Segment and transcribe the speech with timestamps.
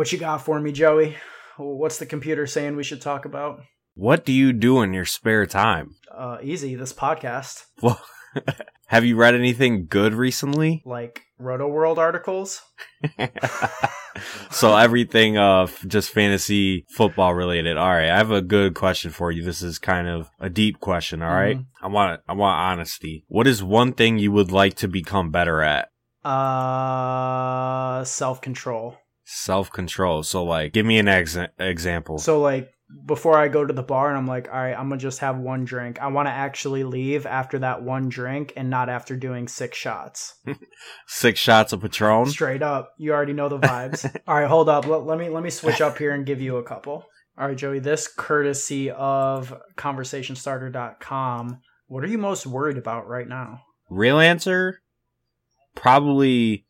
[0.00, 1.18] What you got for me, Joey?
[1.58, 3.60] What's the computer saying we should talk about?
[3.92, 5.90] What do you do in your spare time?
[6.10, 6.74] Uh, easy.
[6.74, 8.00] This podcast, Well,
[8.86, 10.82] have you read anything good recently?
[10.86, 12.62] like Rotoworld articles.
[14.50, 17.76] so everything uh just fantasy football related.
[17.76, 19.42] All right, I have a good question for you.
[19.42, 21.58] This is kind of a deep question, all right?
[21.82, 23.26] I want I want honesty.
[23.28, 25.90] What is one thing you would like to become better at?
[26.24, 28.02] Uh,
[29.30, 30.22] self control.
[30.22, 32.18] So like give me an ex- example.
[32.18, 32.72] So like
[33.06, 35.38] before I go to the bar and I'm like, all right, I'm gonna just have
[35.38, 36.00] one drink.
[36.02, 40.34] I want to actually leave after that one drink and not after doing six shots.
[41.06, 42.26] 6 shots of Patron.
[42.26, 44.04] Straight up, you already know the vibes.
[44.26, 44.86] all right, hold up.
[44.86, 47.04] Let, let me let me switch up here and give you a couple.
[47.38, 47.78] All right, Joey.
[47.78, 51.60] This courtesy of ConversationStarter.com.
[51.86, 53.60] What are you most worried about right now?
[53.88, 54.80] Real answer
[55.74, 56.66] probably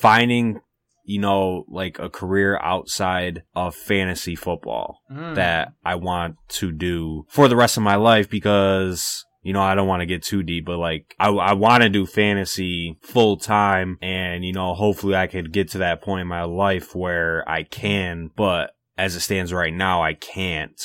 [0.00, 0.60] finding
[1.08, 5.00] you know like a career outside of fantasy football.
[5.10, 5.36] Mm.
[5.36, 9.74] that I want to do for the rest of my life because you know I
[9.74, 13.38] don't want to get too deep, but like I I want to do fantasy full
[13.38, 17.48] time, and you know hopefully I could get to that point in my life where
[17.48, 20.80] I can, but as it stands right now, I can't.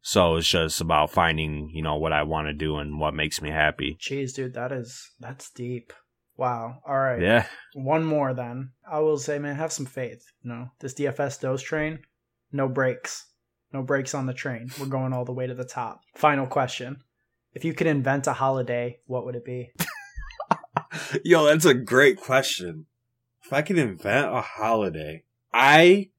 [0.00, 3.42] So it's just about finding you know what I want to do and what makes
[3.42, 3.98] me happy.
[4.00, 5.92] Jeez, dude, that is that's deep.
[6.36, 6.80] Wow.
[6.86, 7.20] All right.
[7.20, 8.70] Yeah, One more then.
[8.90, 10.24] I will say, man, have some faith.
[10.42, 12.00] You know, this DFS dose train,
[12.52, 13.26] no brakes.
[13.72, 14.70] No brakes on the train.
[14.78, 16.00] We're going all the way to the top.
[16.14, 16.98] Final question.
[17.52, 19.72] If you could invent a holiday, what would it be?
[21.24, 22.86] Yo, that's a great question.
[23.44, 26.10] If I could invent a holiday, I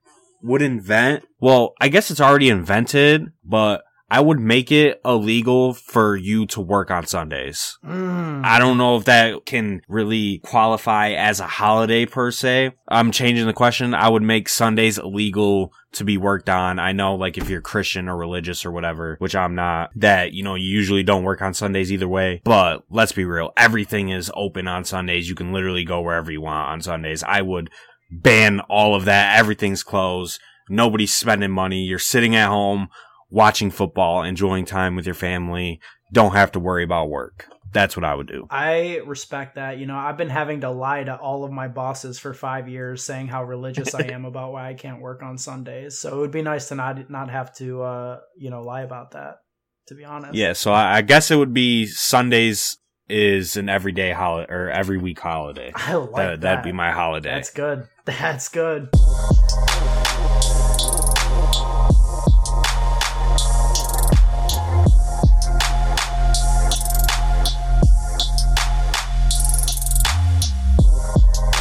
[0.42, 6.16] would invent, well, I guess it's already invented, but I would make it illegal for
[6.16, 7.78] you to work on Sundays.
[7.86, 8.46] Mm.
[8.46, 12.72] I don't know if that can really qualify as a holiday per se.
[12.88, 13.94] I'm changing the question.
[13.94, 16.80] I would make Sundays illegal to be worked on.
[16.80, 20.44] I know like if you're Christian or religious or whatever, which I'm not, that, you
[20.44, 22.42] know, you usually don't work on Sundays either way.
[22.46, 23.52] But let's be real.
[23.58, 25.28] Everything is open on Sundays.
[25.28, 27.24] You can literally go wherever you want on Sundays.
[27.24, 27.70] I would
[28.10, 29.38] ban all of that.
[29.38, 30.40] Everything's closed.
[30.70, 31.84] Nobody's spending money.
[31.84, 32.88] You're sitting at home
[33.30, 35.80] watching football, enjoying time with your family.
[36.14, 37.48] Don't have to worry about work.
[37.74, 38.48] That's what I would do.
[38.50, 39.78] I respect that.
[39.78, 43.04] You know, I've been having to lie to all of my bosses for five years,
[43.04, 45.98] saying how religious I am about why I can't work on Sundays.
[45.98, 49.12] So it would be nice to not not have to, uh, you know, lie about
[49.12, 49.40] that.
[49.88, 50.34] To be honest.
[50.34, 52.78] Yeah, so I, I guess it would be Sundays
[53.10, 55.72] is an everyday holiday or every week holiday.
[55.76, 56.42] I like that, that.
[56.42, 57.36] That'd be my holiday.
[57.36, 57.88] That's good.
[58.06, 58.90] That's good.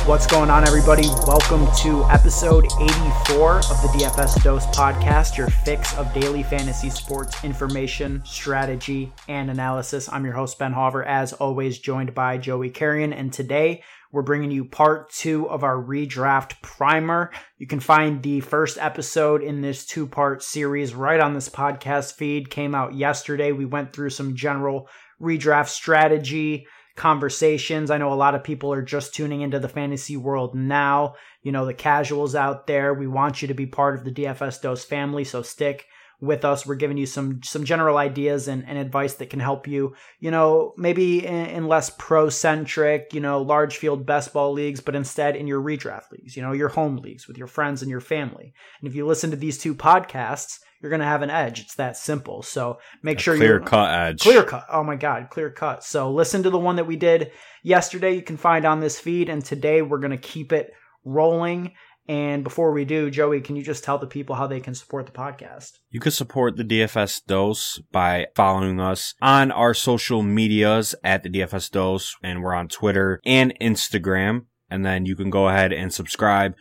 [0.07, 1.09] What's going on, everybody?
[1.27, 7.43] Welcome to episode 84 of the DFS Dose podcast, your fix of daily fantasy sports
[7.43, 10.09] information, strategy, and analysis.
[10.09, 13.13] I'm your host, Ben Hauver, as always, joined by Joey Carrion.
[13.13, 17.33] And today we're bringing you part two of our redraft primer.
[17.59, 22.15] You can find the first episode in this two part series right on this podcast
[22.15, 22.49] feed.
[22.49, 23.51] Came out yesterday.
[23.51, 24.89] We went through some general
[25.21, 27.91] redraft strategy conversations.
[27.91, 31.15] I know a lot of people are just tuning into the fantasy world now.
[31.43, 34.61] You know, the casuals out there, we want you to be part of the DFS
[34.61, 35.87] Dose family, so stick
[36.21, 36.67] with us.
[36.67, 40.31] We're giving you some some general ideas and, and advice that can help you, you
[40.31, 44.97] know, maybe in, in less pro centric, you know, large field best ball leagues, but
[44.97, 48.01] instead in your redraft leagues, you know, your home leagues with your friends and your
[48.01, 48.55] family.
[48.81, 51.59] And if you listen to these two podcasts, you're gonna have an edge.
[51.59, 52.43] It's that simple.
[52.43, 54.21] So make sure you Clear cut edge.
[54.21, 54.67] Clear cut.
[54.71, 55.83] Oh my God, clear cut.
[55.83, 57.33] So listen to the one that we did
[57.65, 58.15] yesterday.
[58.15, 60.71] You can find on this feed, and today we're gonna keep it
[61.05, 61.73] rolling.
[62.09, 65.07] And before we do, Joey, can you just tell the people how they can support
[65.07, 65.73] the podcast?
[65.91, 71.29] You can support the DFS Dose by following us on our social medias at the
[71.29, 74.43] DFS Dose, and we're on Twitter and Instagram.
[74.71, 76.55] And then you can go ahead and subscribe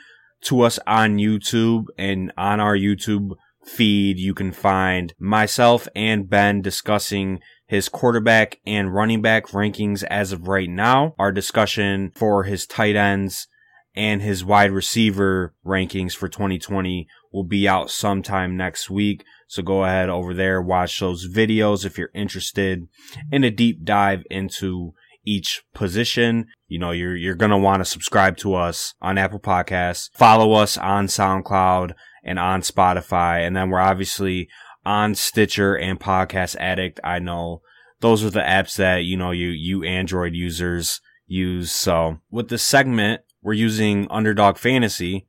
[0.45, 4.17] to us on YouTube and on our YouTube feed.
[4.17, 10.47] You can find myself and Ben discussing his quarterback and running back rankings as of
[10.47, 11.15] right now.
[11.17, 13.47] Our discussion for his tight ends
[13.95, 19.23] and his wide receiver rankings for 2020 will be out sometime next week.
[19.47, 22.87] So go ahead over there, watch those videos if you're interested
[23.31, 24.93] in a deep dive into
[25.25, 26.47] each position.
[26.67, 30.53] You know, you're, you're going to want to subscribe to us on Apple Podcasts, follow
[30.53, 31.93] us on SoundCloud
[32.25, 33.47] and on Spotify.
[33.47, 34.49] And then we're obviously
[34.85, 36.99] on Stitcher and Podcast Addict.
[37.03, 37.61] I know
[38.01, 41.71] those are the apps that, you know, you, you Android users use.
[41.71, 45.27] So with this segment, we're using Underdog Fantasy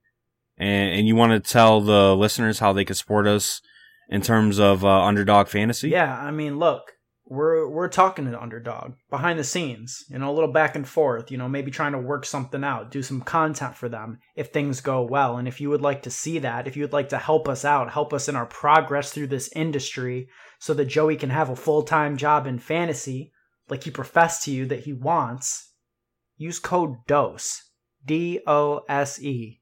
[0.58, 3.60] And, and you want to tell the listeners how they can support us
[4.08, 5.90] in terms of uh, underdog fantasy?
[5.90, 6.92] Yeah, I mean, look,
[7.28, 10.86] we're we're talking to the underdog behind the scenes, you know, a little back and
[10.86, 14.48] forth, you know, maybe trying to work something out, do some content for them if
[14.48, 15.36] things go well.
[15.36, 17.64] And if you would like to see that, if you would like to help us
[17.64, 20.28] out, help us in our progress through this industry
[20.60, 23.32] so that Joey can have a full-time job in fantasy
[23.68, 25.72] like he professed to you that he wants,
[26.36, 27.60] use code DOSE,
[28.04, 29.60] D O S E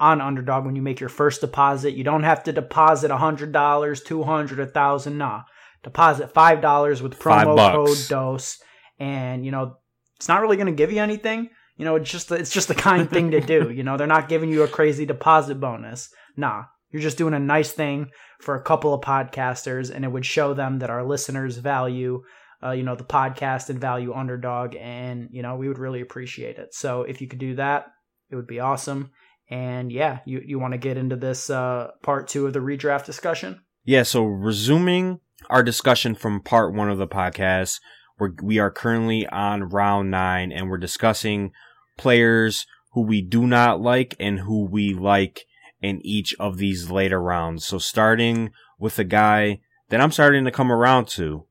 [0.00, 1.94] on underdog when you make your first deposit.
[1.94, 5.18] You don't have to deposit a $100, $200, 1,000.
[5.18, 5.42] Nah
[5.82, 8.58] deposit five dollars with promo code dose.
[8.98, 9.76] And you know
[10.16, 11.50] it's not really going to give you anything.
[11.76, 13.70] You know it's just it's just the kind thing to do.
[13.74, 16.10] You know they're not giving you a crazy deposit bonus.
[16.36, 18.10] Nah you're just doing a nice thing
[18.40, 22.22] for a couple of podcasters and it would show them that our listeners value
[22.62, 26.58] uh, you know the podcast and value underdog and you know we would really appreciate
[26.58, 26.74] it.
[26.74, 27.86] So if you could do that
[28.30, 29.10] it would be awesome.
[29.48, 33.06] And yeah you, you want to get into this uh, part two of the redraft
[33.06, 33.60] discussion?
[33.84, 37.80] Yeah so resuming our discussion from part one of the podcast.
[38.18, 41.52] We're, we are currently on round nine and we're discussing
[41.96, 45.46] players who we do not like and who we like
[45.80, 47.64] in each of these later rounds.
[47.64, 51.46] So starting with a guy that I'm starting to come around to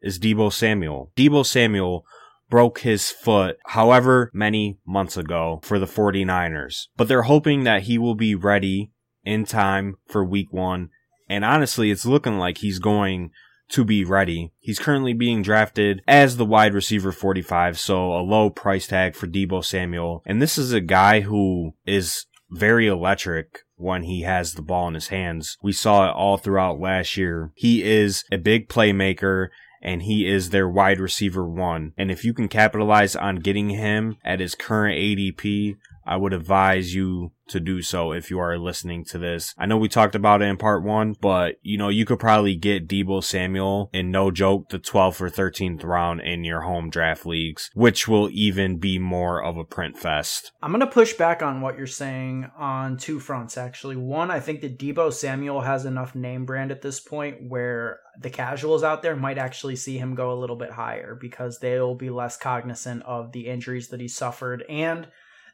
[0.00, 1.10] is Deebo Samuel.
[1.16, 2.04] Deebo Samuel
[2.50, 7.96] broke his foot however many months ago for the 49ers, but they're hoping that he
[7.96, 8.90] will be ready
[9.24, 10.90] in time for week one
[11.32, 13.30] and honestly, it's looking like he's going
[13.70, 14.52] to be ready.
[14.60, 19.26] He's currently being drafted as the wide receiver 45, so a low price tag for
[19.26, 20.22] Deebo Samuel.
[20.26, 24.94] And this is a guy who is very electric when he has the ball in
[24.94, 25.56] his hands.
[25.62, 27.50] We saw it all throughout last year.
[27.54, 29.48] He is a big playmaker
[29.80, 31.94] and he is their wide receiver one.
[31.96, 35.76] And if you can capitalize on getting him at his current ADP,
[36.06, 39.54] I would advise you to do so if you are listening to this.
[39.58, 42.56] I know we talked about it in part one, but you know, you could probably
[42.56, 47.26] get Deebo Samuel in no joke the 12th or 13th round in your home draft
[47.26, 50.52] leagues, which will even be more of a print fest.
[50.62, 53.96] I'm going to push back on what you're saying on two fronts, actually.
[53.96, 58.30] One, I think that Deebo Samuel has enough name brand at this point where the
[58.30, 62.10] casuals out there might actually see him go a little bit higher because they'll be
[62.10, 65.06] less cognizant of the injuries that he suffered and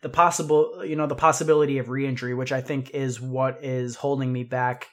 [0.03, 4.33] the possible you know the possibility of re-injury which i think is what is holding
[4.33, 4.89] me back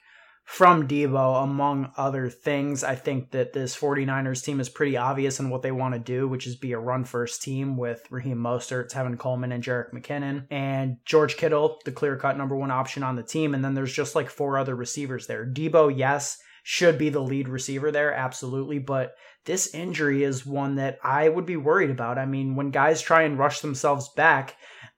[0.46, 2.84] from deebo among other things.
[2.84, 6.28] I think that this 49ers team is pretty obvious in what they want to do
[6.28, 10.46] which is be a run first team with Raheem Mostert, Tevin Coleman and Jerick McKinnon
[10.52, 13.56] and George Kittle the clear cut number 1 option on the team.
[13.56, 15.46] And then there's just like four other receivers there.
[15.46, 19.16] Deebo yes should be the lead receiver there absolutely but
[19.46, 22.18] this injury is one that I would be worried about.
[22.18, 24.56] I mean, when guys try and rush themselves back,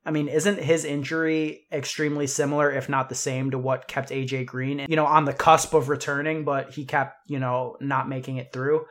[0.07, 4.45] I mean, isn't his injury extremely similar, if not the same, to what kept AJ
[4.45, 8.37] Green, you know, on the cusp of returning, but he kept, you know, not making
[8.37, 8.85] it through?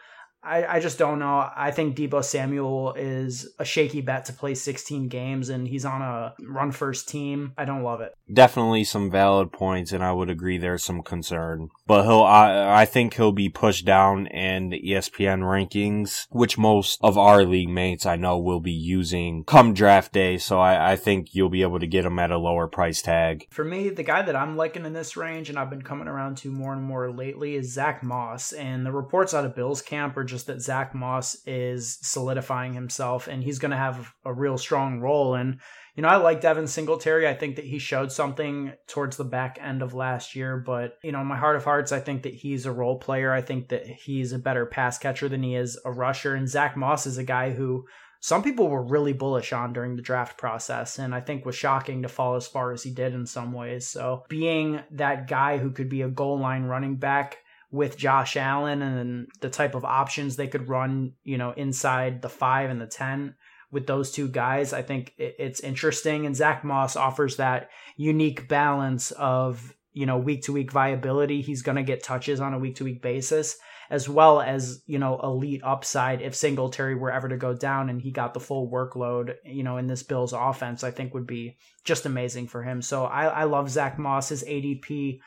[0.46, 1.50] I, I just don't know.
[1.54, 6.02] I think Deebo Samuel is a shaky bet to play 16 games, and he's on
[6.02, 7.52] a run first team.
[7.58, 8.14] I don't love it.
[8.32, 11.70] Definitely some valid points, and I would agree there's some concern.
[11.86, 17.00] But he'll, I, I think he'll be pushed down in the ESPN rankings, which most
[17.02, 20.38] of our league mates I know will be using come draft day.
[20.38, 23.46] So I, I think you'll be able to get him at a lower price tag.
[23.50, 26.36] For me, the guy that I'm liking in this range, and I've been coming around
[26.38, 28.52] to more and more lately, is Zach Moss.
[28.52, 32.74] And the reports out of Bills camp are just just that Zach Moss is solidifying
[32.74, 35.34] himself and he's going to have a real strong role.
[35.34, 35.60] And,
[35.94, 37.26] you know, I like Devin Singletary.
[37.26, 41.10] I think that he showed something towards the back end of last year, but, you
[41.10, 43.32] know, my heart of hearts, I think that he's a role player.
[43.32, 46.34] I think that he's a better pass catcher than he is a rusher.
[46.34, 47.86] And Zach Moss is a guy who
[48.20, 52.02] some people were really bullish on during the draft process and I think was shocking
[52.02, 53.86] to fall as far as he did in some ways.
[53.86, 57.38] So being that guy who could be a goal line running back
[57.70, 62.28] with Josh Allen and the type of options they could run, you know, inside the
[62.28, 63.34] five and the 10
[63.70, 66.24] with those two guys, I think it's interesting.
[66.24, 71.42] And Zach Moss offers that unique balance of, you know, week to week viability.
[71.42, 73.56] He's going to get touches on a week to week basis,
[73.90, 78.00] as well as, you know, elite upside if Singletary were ever to go down and
[78.00, 81.56] he got the full workload, you know, in this Bills offense, I think would be
[81.84, 82.80] just amazing for him.
[82.80, 84.28] So I, I love Zach Moss.
[84.28, 85.18] His ADP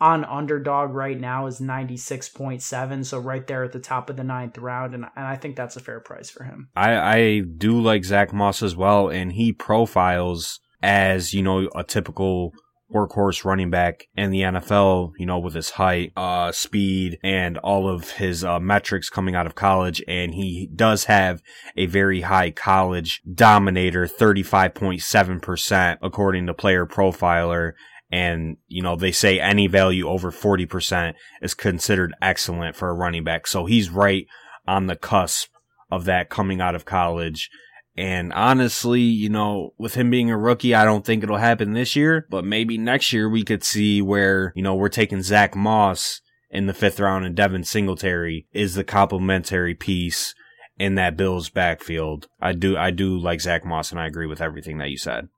[0.00, 4.58] on underdog right now is 96.7 so right there at the top of the ninth
[4.58, 8.04] round and, and i think that's a fair price for him I, I do like
[8.04, 12.52] zach moss as well and he profiles as you know a typical
[12.92, 17.88] workhorse running back in the NFL, you know, with his height, uh, speed, and all
[17.88, 20.02] of his uh, metrics coming out of college.
[20.06, 21.42] And he does have
[21.76, 27.72] a very high college dominator, 35.7%, according to Player Profiler
[28.10, 33.24] And, you know, they say any value over 40% is considered excellent for a running
[33.24, 33.46] back.
[33.46, 34.26] So he's right
[34.66, 35.50] on the cusp
[35.90, 37.50] of that coming out of college.
[37.96, 41.94] And honestly, you know, with him being a rookie, I don't think it'll happen this
[41.94, 46.20] year, but maybe next year we could see where, you know, we're taking Zach Moss
[46.50, 50.34] in the fifth round and Devin Singletary is the complementary piece
[50.76, 52.26] in that Bills backfield.
[52.40, 55.28] I do, I do like Zach Moss and I agree with everything that you said.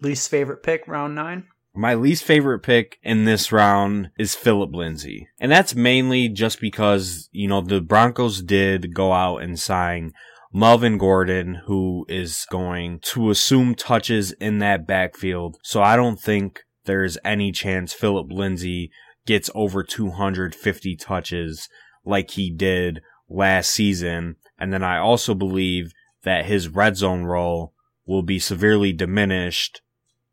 [0.00, 1.46] Least favorite pick, round nine?
[1.74, 5.28] My least favorite pick in this round is Philip Lindsay.
[5.38, 10.12] And that's mainly just because, you know, the Broncos did go out and sign
[10.52, 15.58] Melvin Gordon, who is going to assume touches in that backfield.
[15.62, 18.90] So I don't think there's any chance Philip Lindsay
[19.26, 21.68] gets over 250 touches
[22.04, 24.36] like he did last season.
[24.58, 25.92] And then I also believe
[26.24, 27.74] that his red zone role
[28.06, 29.82] will be severely diminished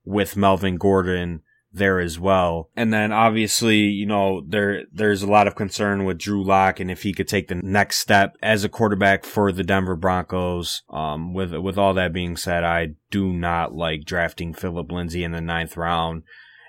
[0.08, 1.42] with Melvin Gordon
[1.74, 2.70] there as well.
[2.76, 6.90] And then obviously, you know, there there's a lot of concern with Drew Lock and
[6.90, 10.84] if he could take the next step as a quarterback for the Denver Broncos.
[10.90, 15.32] Um, with with all that being said, I do not like drafting Philip Lindsay in
[15.32, 16.24] the ninth round,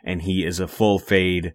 [0.05, 1.55] and he is a full fade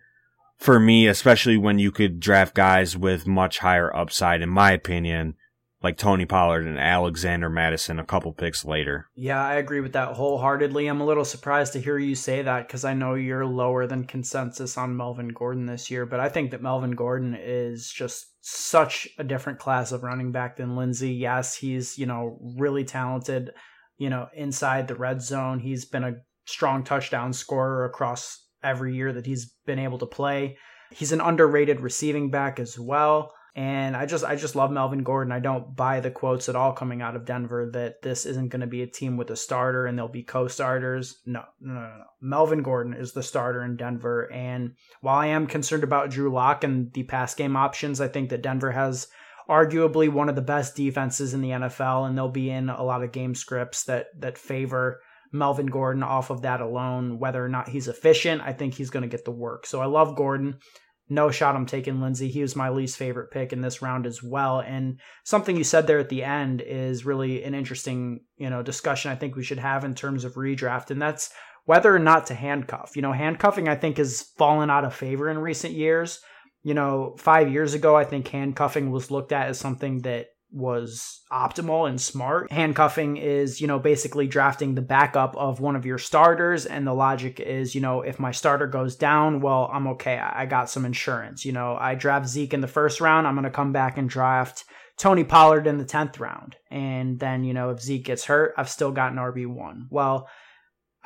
[0.57, 5.35] for me, especially when you could draft guys with much higher upside, in my opinion,
[5.83, 9.09] like Tony Pollard and Alexander Mattison a couple picks later.
[9.15, 10.87] Yeah, I agree with that wholeheartedly.
[10.87, 14.05] I'm a little surprised to hear you say that because I know you're lower than
[14.05, 19.09] consensus on Melvin Gordon this year, but I think that Melvin Gordon is just such
[19.19, 21.11] a different class of running back than Lindsay.
[21.11, 23.51] Yes, he's, you know, really talented,
[23.97, 25.59] you know, inside the red zone.
[25.59, 30.57] He's been a strong touchdown scorer across every year that he's been able to play.
[30.91, 33.33] He's an underrated receiving back as well.
[33.55, 35.31] And I just I just love Melvin Gordon.
[35.31, 38.61] I don't buy the quotes at all coming out of Denver that this isn't going
[38.61, 41.21] to be a team with a starter and they'll be co-starters.
[41.27, 42.03] No, no, no, no.
[42.19, 44.31] Melvin Gordon is the starter in Denver.
[44.31, 48.29] And while I am concerned about Drew Lock and the pass game options, I think
[48.29, 49.07] that Denver has
[49.47, 53.03] arguably one of the best defenses in the NFL, and they'll be in a lot
[53.03, 54.99] of game scripts that that favor
[55.31, 57.19] Melvin Gordon off of that alone.
[57.19, 59.65] Whether or not he's efficient, I think he's going to get the work.
[59.67, 60.59] So I love Gordon
[61.09, 62.29] no shot I'm taking Lindsay.
[62.29, 64.61] He was my least favorite pick in this round as well.
[64.61, 69.11] And something you said there at the end is really an interesting, you know, discussion
[69.11, 70.91] I think we should have in terms of redraft.
[70.91, 71.29] And that's
[71.65, 72.95] whether or not to handcuff.
[72.95, 76.19] You know, handcuffing I think has fallen out of favor in recent years.
[76.61, 81.21] You know, five years ago, I think handcuffing was looked at as something that was
[81.31, 82.51] optimal and smart.
[82.51, 86.65] Handcuffing is, you know, basically drafting the backup of one of your starters.
[86.65, 90.17] And the logic is, you know, if my starter goes down, well, I'm okay.
[90.17, 91.43] I got some insurance.
[91.43, 93.25] You know, I draft Zeke in the first round.
[93.25, 94.63] I'm going to come back and draft
[94.97, 96.55] Tony Pollard in the 10th round.
[96.69, 99.87] And then, you know, if Zeke gets hurt, I've still got an RB1.
[99.89, 100.29] Well,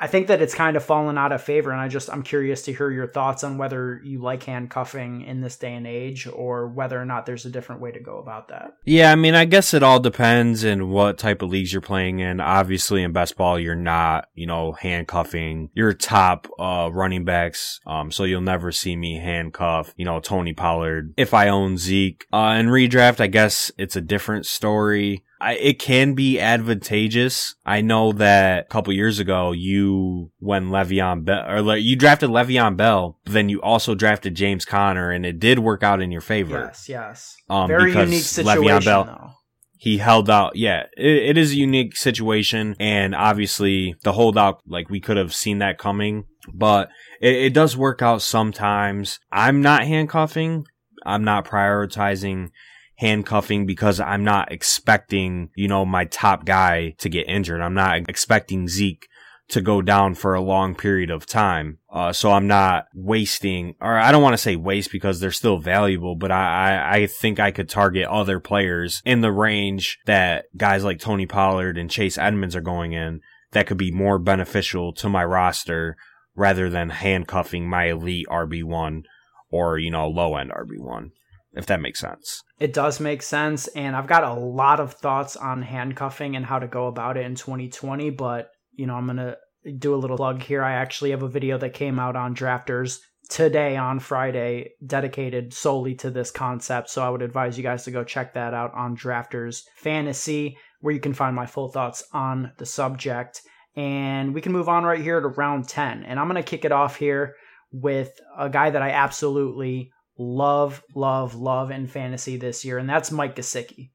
[0.00, 2.62] I think that it's kind of fallen out of favor, and I just I'm curious
[2.62, 6.68] to hear your thoughts on whether you like handcuffing in this day and age, or
[6.68, 8.74] whether or not there's a different way to go about that.
[8.84, 12.20] Yeah, I mean, I guess it all depends in what type of leagues you're playing
[12.20, 12.40] in.
[12.40, 18.12] Obviously, in best ball, you're not, you know, handcuffing your top uh, running backs, um,
[18.12, 22.26] so you'll never see me handcuff, you know, Tony Pollard if I own Zeke.
[22.32, 25.24] Uh, in redraft, I guess it's a different story.
[25.40, 27.54] I, it can be advantageous.
[27.64, 32.30] I know that a couple years ago, you, when Le'Veon Bell, or like, you drafted
[32.30, 36.10] Le'Veon Bell, but then you also drafted James Conner, and it did work out in
[36.10, 36.64] your favor.
[36.66, 37.36] Yes, yes.
[37.48, 39.30] Um, Very because unique situation, Le'Veon Bell, though.
[39.76, 40.56] he held out.
[40.56, 45.32] Yeah, it, it is a unique situation, and obviously the holdout, like we could have
[45.34, 46.88] seen that coming, but
[47.20, 49.20] it, it does work out sometimes.
[49.30, 50.64] I'm not handcuffing.
[51.06, 52.50] I'm not prioritizing
[52.98, 57.60] handcuffing because I'm not expecting, you know, my top guy to get injured.
[57.60, 59.08] I'm not expecting Zeke
[59.50, 61.78] to go down for a long period of time.
[61.90, 65.58] Uh, so I'm not wasting, or I don't want to say waste because they're still
[65.58, 70.46] valuable, but I, I, I think I could target other players in the range that
[70.56, 73.20] guys like Tony Pollard and Chase Edmonds are going in
[73.52, 75.96] that could be more beneficial to my roster
[76.34, 79.04] rather than handcuffing my elite RB1
[79.50, 81.12] or, you know, low end RB1
[81.52, 82.42] if that makes sense.
[82.58, 83.68] It does make sense.
[83.68, 87.26] And I've got a lot of thoughts on handcuffing and how to go about it
[87.26, 88.10] in 2020.
[88.10, 89.36] But, you know, I'm going to
[89.78, 90.62] do a little plug here.
[90.62, 95.94] I actually have a video that came out on drafters today on Friday dedicated solely
[95.96, 96.90] to this concept.
[96.90, 100.94] So I would advise you guys to go check that out on Drafters Fantasy, where
[100.94, 103.42] you can find my full thoughts on the subject.
[103.76, 106.04] And we can move on right here to round 10.
[106.04, 107.34] And I'm going to kick it off here
[107.70, 113.10] with a guy that I absolutely love, love, love in fantasy this year, and that's
[113.10, 113.90] Mike Gesicki.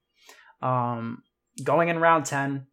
[0.62, 1.22] Um,
[1.64, 2.68] going in round 10,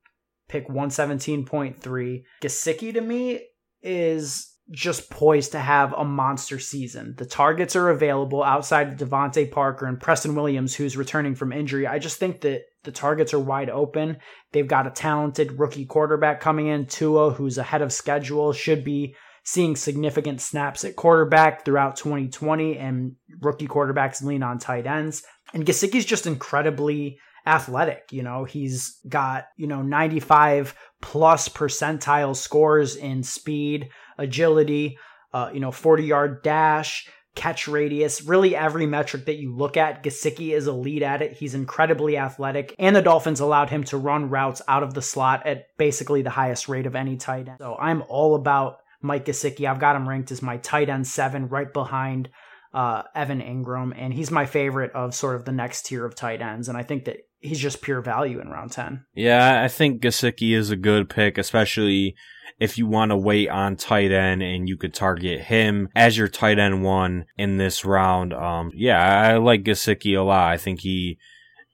[0.49, 2.23] pick 117.3.
[2.41, 3.41] Gesicki to me
[3.83, 7.15] is just poised to have a monster season.
[7.19, 11.89] The targets are available outside of DeVante Parker and Preston Williams, who's returning from injury.
[11.89, 14.19] I just think that the targets are wide open.
[14.53, 19.17] They've got a talented rookie quarterback coming in, Tua, who's ahead of schedule, should be
[19.51, 25.25] seeing significant snaps at quarterback throughout 2020, and rookie quarterbacks lean on tight ends.
[25.53, 28.13] And Gesicki's just incredibly athletic.
[28.13, 33.89] You know, he's got, you know, 95 plus percentile scores in speed,
[34.19, 34.97] agility,
[35.35, 40.05] uh, you know, 40 yard dash, catch radius, really every metric that you look at.
[40.05, 41.33] Gesicki is elite at it.
[41.33, 45.45] He's incredibly athletic, and the Dolphins allowed him to run routes out of the slot
[45.45, 47.59] at basically the highest rate of any tight end.
[47.59, 49.69] So I'm all about Mike Gesicki.
[49.69, 52.29] I've got him ranked as my tight end seven, right behind
[52.73, 56.41] uh, Evan Engram, and he's my favorite of sort of the next tier of tight
[56.41, 56.69] ends.
[56.69, 59.05] And I think that he's just pure value in round 10.
[59.15, 62.15] Yeah, I think Gesicki is a good pick, especially
[62.61, 66.29] if you want to wait on tight end and you could target him as your
[66.29, 68.35] tight end one in this round.
[68.35, 70.53] Um, yeah, I like Gesicki a lot.
[70.53, 71.19] I think he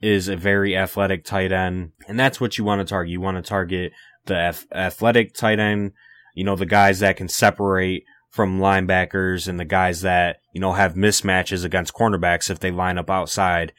[0.01, 3.11] is a very athletic tight end, and that's what you want to target.
[3.11, 3.93] You want to target
[4.27, 5.93] the athletic tight end,
[6.37, 10.75] you know, the guys that can separate from linebackers and the guys that, you know,
[10.75, 13.73] have mismatches against cornerbacks if they line up outside.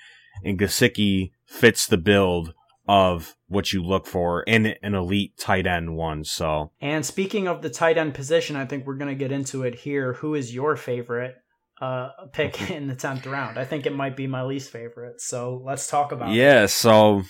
[0.43, 2.53] And Gesicki fits the build
[2.87, 6.23] of what you look for in an elite tight end one.
[6.23, 9.63] So, and speaking of the tight end position, I think we're going to get into
[9.63, 10.13] it here.
[10.13, 11.35] Who is your favorite
[11.79, 13.59] uh, pick in the tenth round?
[13.59, 15.21] I think it might be my least favorite.
[15.21, 16.33] So let's talk about.
[16.33, 16.63] Yeah.
[16.63, 16.69] It.
[16.69, 17.21] So,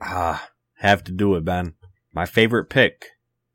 [0.00, 0.38] uh,
[0.76, 1.74] have to do it, Ben.
[2.14, 3.06] My favorite pick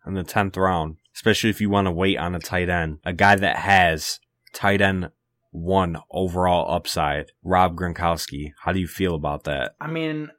[0.06, 3.13] in the tenth round, especially if you want to wait on a tight end, a
[3.13, 4.20] guy that has
[4.53, 5.10] tight end
[5.51, 8.53] one overall upside, Rob Gronkowski.
[8.63, 9.75] How do you feel about that?
[9.79, 10.32] I mean,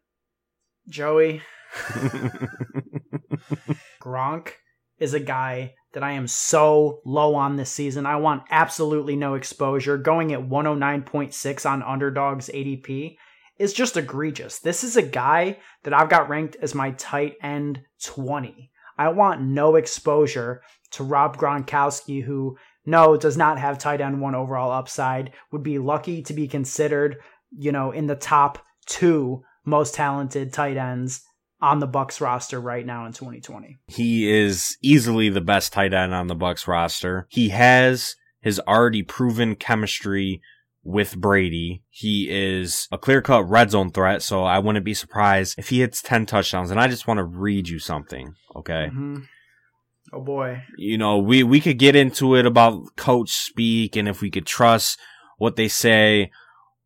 [0.89, 1.43] Joey,
[4.03, 4.53] Gronk
[4.99, 8.07] is a guy that I am so low on this season.
[8.07, 9.97] I want absolutely no exposure.
[9.97, 13.17] Going at 109.6 on underdogs ADP
[13.59, 14.59] is just egregious.
[14.59, 18.73] This is a guy that I've got ranked as my tight end 20.
[18.97, 24.35] I want no exposure to Rob Gronkowski, who no, does not have tight end one
[24.35, 27.17] overall upside, would be lucky to be considered,
[27.51, 31.23] you know, in the top two most talented tight ends
[31.61, 33.79] on the Bucks roster right now in 2020.
[33.89, 37.27] He is easily the best tight end on the Bucks roster.
[37.31, 40.43] He has his already proven chemistry
[40.85, 41.83] with Brady.
[41.89, 45.81] He is a clear cut red zone threat, so I wouldn't be surprised if he
[45.81, 46.71] hits 10 touchdowns.
[46.71, 48.89] And I just want to read you something, okay?
[48.91, 49.17] Mm-hmm.
[50.13, 50.63] Oh boy.
[50.77, 54.47] You know, we, we could get into it about coach speak and if we could
[54.47, 55.01] trust
[55.39, 56.31] what they say,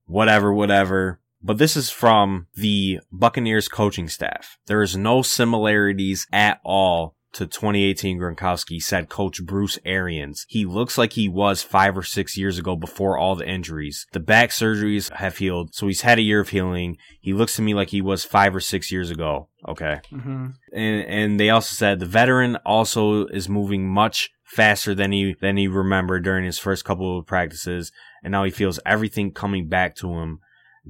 [0.06, 1.20] whatever, whatever.
[1.42, 4.58] But this is from the Buccaneers coaching staff.
[4.66, 10.46] There is no similarities at all to 2018 Gronkowski, said coach Bruce Arians.
[10.48, 14.06] He looks like he was five or six years ago before all the injuries.
[14.12, 16.96] The back surgeries have healed, so he's had a year of healing.
[17.20, 19.48] He looks to me like he was five or six years ago.
[19.66, 20.00] Okay.
[20.12, 20.46] Mm-hmm.
[20.72, 25.56] And, and they also said the veteran also is moving much faster than he, than
[25.56, 27.92] he remembered during his first couple of practices.
[28.22, 30.40] And now he feels everything coming back to him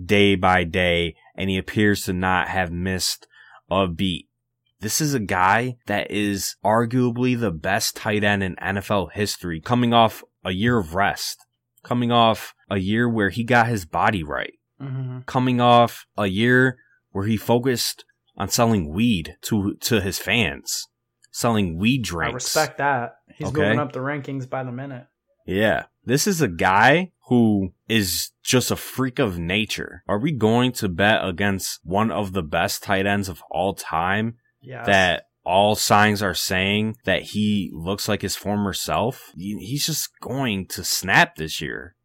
[0.02, 1.16] day by day.
[1.34, 3.26] And he appears to not have missed
[3.70, 4.27] a beat.
[4.80, 9.92] This is a guy that is arguably the best tight end in NFL history, coming
[9.92, 11.44] off a year of rest,
[11.82, 15.20] coming off a year where he got his body right, mm-hmm.
[15.26, 16.78] coming off a year
[17.10, 18.04] where he focused
[18.36, 20.86] on selling weed to to his fans,
[21.32, 22.32] selling weed drinks.
[22.32, 23.16] I respect that.
[23.34, 23.62] He's okay?
[23.62, 25.06] moving up the rankings by the minute.
[25.44, 25.86] Yeah.
[26.04, 30.02] This is a guy who is just a freak of nature.
[30.06, 34.36] Are we going to bet against one of the best tight ends of all time
[34.68, 34.86] yes.
[34.86, 39.32] that all signs are saying that he looks like his former self.
[39.34, 41.96] He's just going to snap this year.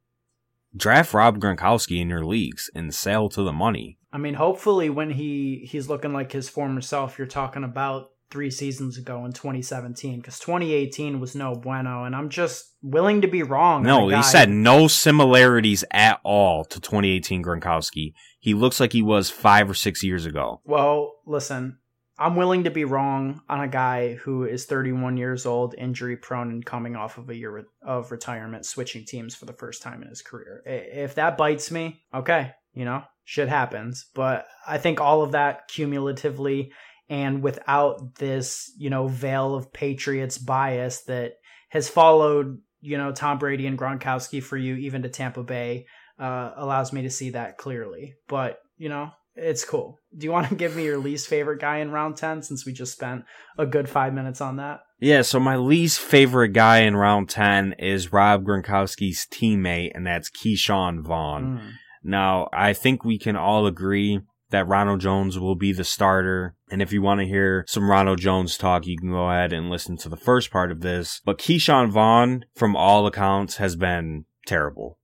[0.75, 3.99] Draft Rob Gronkowski in your leagues and sell to the money.
[4.11, 8.49] I mean, hopefully, when he he's looking like his former self, you're talking about three
[8.49, 13.43] seasons ago in 2017 because 2018 was no bueno, and I'm just willing to be
[13.43, 13.83] wrong.
[13.83, 18.13] No, he said no similarities at all to 2018 Gronkowski.
[18.39, 20.61] He looks like he was five or six years ago.
[20.65, 21.77] Well, listen,
[22.23, 26.51] I'm willing to be wrong on a guy who is 31 years old, injury prone,
[26.51, 30.07] and coming off of a year of retirement, switching teams for the first time in
[30.07, 30.63] his career.
[30.65, 34.05] If that bites me, okay, you know, shit happens.
[34.15, 36.71] But I think all of that cumulatively
[37.09, 41.33] and without this, you know, veil of Patriots bias that
[41.71, 46.51] has followed, you know, Tom Brady and Gronkowski for you, even to Tampa Bay, uh,
[46.55, 48.13] allows me to see that clearly.
[48.29, 49.99] But, you know, it's cool.
[50.15, 52.73] Do you want to give me your least favorite guy in round 10 since we
[52.73, 53.25] just spent
[53.57, 54.81] a good five minutes on that?
[54.99, 60.29] Yeah, so my least favorite guy in round 10 is Rob Gronkowski's teammate, and that's
[60.29, 61.59] Ke'Shawn Vaughn.
[61.59, 61.71] Mm.
[62.03, 64.21] Now, I think we can all agree
[64.53, 66.55] that Ronald Jones will be the starter.
[66.69, 69.69] And if you want to hear some Ronald Jones talk, you can go ahead and
[69.69, 71.21] listen to the first part of this.
[71.25, 74.99] But Ke'Shawn Vaughn, from all accounts, has been terrible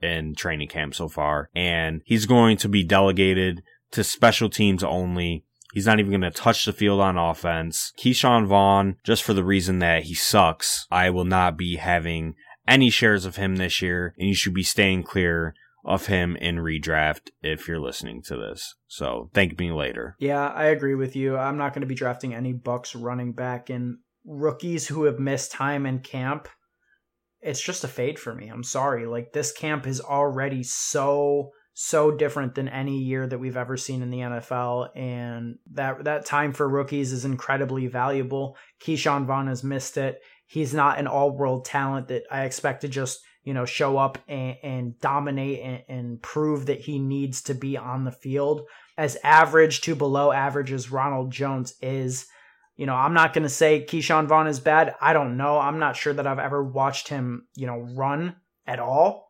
[0.00, 1.50] in training camp so far.
[1.54, 3.62] And he's going to be delegated
[3.94, 5.44] to special teams only.
[5.72, 7.92] He's not even going to touch the field on offense.
[7.98, 12.34] Ke'Shawn Vaughn, just for the reason that he sucks, I will not be having
[12.68, 15.54] any shares of him this year, and you should be staying clear
[15.84, 18.74] of him in redraft if you're listening to this.
[18.86, 20.16] So thank me later.
[20.18, 21.36] Yeah, I agree with you.
[21.36, 25.52] I'm not going to be drafting any Bucks running back and rookies who have missed
[25.52, 26.48] time in camp.
[27.40, 28.48] It's just a fade for me.
[28.48, 29.06] I'm sorry.
[29.06, 34.00] Like this camp is already so so different than any year that we've ever seen
[34.00, 38.56] in the NFL and that that time for rookies is incredibly valuable.
[38.80, 40.22] Ke'Shawn Vaughn has missed it.
[40.46, 44.56] He's not an all-world talent that I expect to just you know, show up and,
[44.62, 48.62] and dominate and, and, prove that he needs to be on the field.
[48.96, 52.26] As average to below average as Ronald Jones is,
[52.76, 54.94] you know, I'm not going to say Ke'Shawn Vaughn is bad.
[55.00, 55.58] I don't know.
[55.58, 59.23] I'm not sure that I've ever watched him, you know, run at all.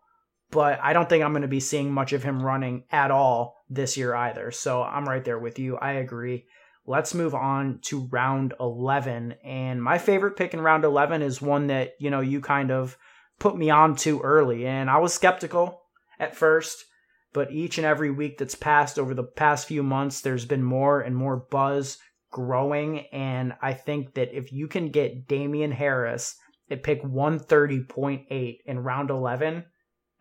[0.54, 3.64] But I don't think I'm going to be seeing much of him running at all
[3.68, 4.52] this year either.
[4.52, 5.76] So I'm right there with you.
[5.76, 6.44] I agree.
[6.86, 9.34] Let's move on to round 11.
[9.44, 12.96] And my favorite pick in round 11 is one that, you know, you kind of
[13.40, 14.64] put me on too early.
[14.64, 15.80] And I was skeptical
[16.20, 16.84] at first,
[17.32, 21.00] but each and every week that's passed over the past few months, there's been more
[21.00, 21.98] and more buzz
[22.30, 23.06] growing.
[23.12, 26.36] And I think that if you can get Damien Harris
[26.70, 29.64] at pick 130.8 in round 11,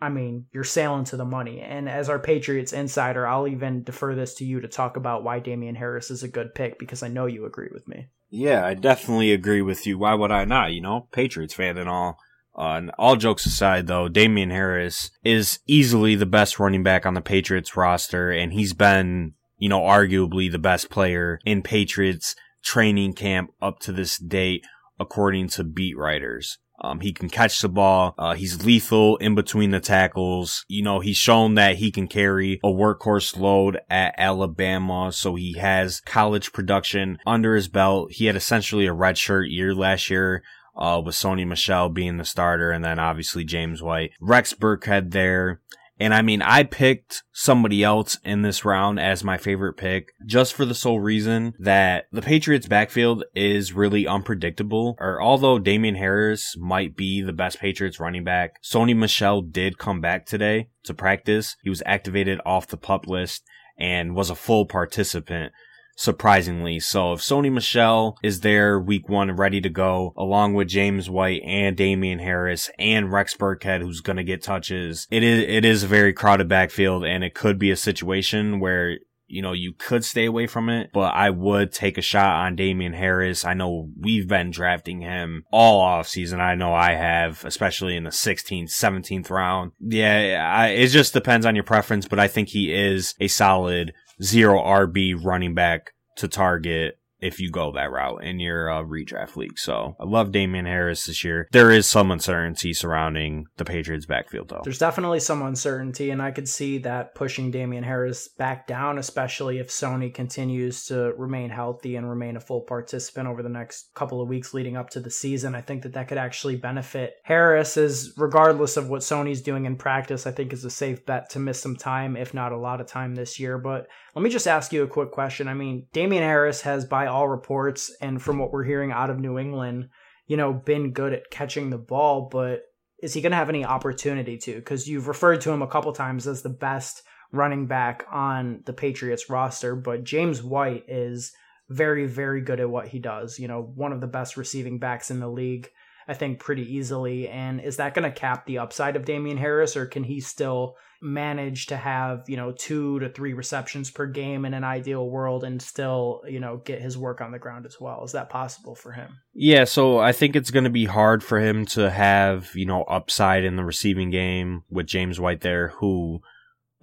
[0.04, 1.62] I mean, you're sailing to the money.
[1.62, 5.40] And as our Patriots insider, I'll even defer this to you to talk about why
[5.40, 8.08] Damien Harris is a good pick because I know you agree with me.
[8.30, 9.98] Yeah, I definitely agree with you.
[9.98, 10.74] Why would I not?
[10.74, 12.18] You know, Patriots fan and all.
[12.56, 17.22] Uh, all jokes aside, though, Damien Harris is easily the best running back on the
[17.22, 23.52] Patriots roster, and he's been, you know, arguably the best player in Patriots training camp
[23.60, 24.64] up to this date,
[25.00, 26.60] according to beat writers.
[26.84, 28.14] Um, he can catch the ball.
[28.18, 30.66] Uh, he's lethal in between the tackles.
[30.68, 35.12] You know, he's shown that he can carry a workhorse load at Alabama.
[35.12, 38.12] So he has college production under his belt.
[38.12, 40.44] He had essentially a redshirt year last year
[40.76, 44.12] uh, with Sony Michel being the starter and then obviously James White.
[44.20, 45.62] Rex Burkhead there.
[46.04, 50.54] And I mean, I picked somebody else in this round as my favorite pick just
[50.54, 54.98] for the sole reason that the Patriots backfield is really unpredictable.
[55.00, 60.02] Or although Damien Harris might be the best Patriots running back, Sony Michel did come
[60.02, 61.56] back today to practice.
[61.64, 63.46] He was activated off the pup list
[63.80, 65.54] and was a full participant
[65.96, 66.80] surprisingly.
[66.80, 71.42] So if Sony Michel is there week one ready to go, along with James White
[71.46, 75.84] and Damien Harris and Rex Burkhead, who's going to get touches, it is, it is
[75.84, 78.98] a very crowded backfield and it could be a situation where
[79.34, 82.56] you know, you could stay away from it, but I would take a shot on
[82.56, 83.44] Damien Harris.
[83.44, 86.40] I know we've been drafting him all off season.
[86.40, 89.72] I know I have, especially in the 16th, 17th round.
[89.80, 93.94] Yeah, I, it just depends on your preference, but I think he is a solid
[94.22, 99.36] zero RB running back to target if you go that route in your uh, redraft
[99.36, 99.58] league.
[99.58, 101.48] So I love Damien Harris this year.
[101.52, 104.62] There is some uncertainty surrounding the Patriots backfield though.
[104.64, 109.60] There's definitely some uncertainty and I could see that pushing Damien Harris back down, especially
[109.60, 114.22] if Sony continues to remain healthy and remain a full participant over the next couple
[114.22, 115.56] of weeks leading up to the season.
[115.56, 119.78] I think that that could actually benefit Harris as regardless of what Sony's doing in
[119.78, 122.82] practice, I think is a safe bet to miss some time, if not a lot
[122.82, 123.58] of time this year.
[123.58, 125.48] But let me just ask you a quick question.
[125.48, 129.20] I mean, Damien Harris has by all reports and from what we're hearing out of
[129.20, 129.90] New England,
[130.28, 132.64] you know, been good at catching the ball, but
[133.02, 134.56] is he going to have any opportunity to?
[134.56, 138.74] Because you've referred to him a couple times as the best running back on the
[138.74, 141.32] Patriots roster, but James White is
[141.70, 143.38] very, very good at what he does.
[143.40, 145.70] You know, one of the best receiving backs in the league.
[146.06, 147.30] I think, pretty easily.
[147.30, 150.76] And is that going to cap the upside of Damien Harris, or can he still
[151.04, 155.44] manage to have, you know, two to three receptions per game in an ideal world
[155.44, 158.04] and still, you know, get his work on the ground as well?
[158.04, 159.20] Is that possible for him?
[159.34, 162.84] Yeah, so I think it's going to be hard for him to have, you know,
[162.84, 166.22] upside in the receiving game with James White there, who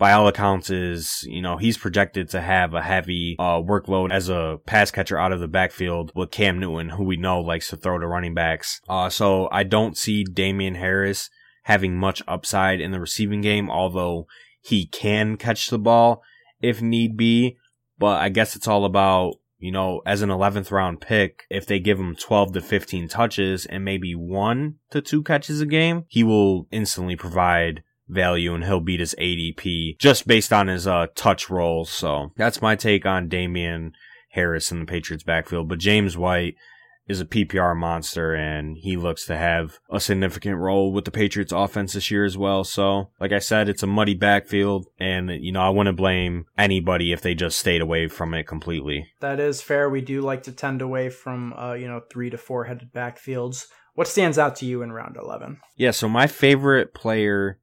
[0.00, 4.30] by all accounts is, you know, he's projected to have a heavy uh, workload as
[4.30, 7.76] a pass catcher out of the backfield with Cam Newton, who we know likes to
[7.76, 8.80] throw to running backs.
[8.88, 11.28] Uh, so I don't see Damien Harris
[11.70, 14.26] having much upside in the receiving game, although
[14.60, 16.22] he can catch the ball.
[16.60, 17.56] if need be.
[17.96, 21.78] But I guess it's all about you know, as an 11th round pick, if they
[21.78, 26.24] give him 12 to 15 touches and maybe one to two catches a game, he
[26.24, 31.50] will instantly provide value and he'll beat his ADP just based on his uh, touch
[31.50, 31.84] role.
[31.84, 33.92] So that's my take on Damien
[34.30, 35.68] Harris in the Patriots backfield.
[35.68, 36.54] But James White,
[37.10, 41.50] is a PPR monster and he looks to have a significant role with the Patriots
[41.50, 42.62] offense this year as well.
[42.62, 47.10] So, like I said, it's a muddy backfield and, you know, I wouldn't blame anybody
[47.10, 49.08] if they just stayed away from it completely.
[49.18, 49.90] That is fair.
[49.90, 53.66] We do like to tend away from, uh, you know, three to four headed backfields.
[53.94, 55.58] What stands out to you in round 11?
[55.76, 57.58] Yeah, so my favorite player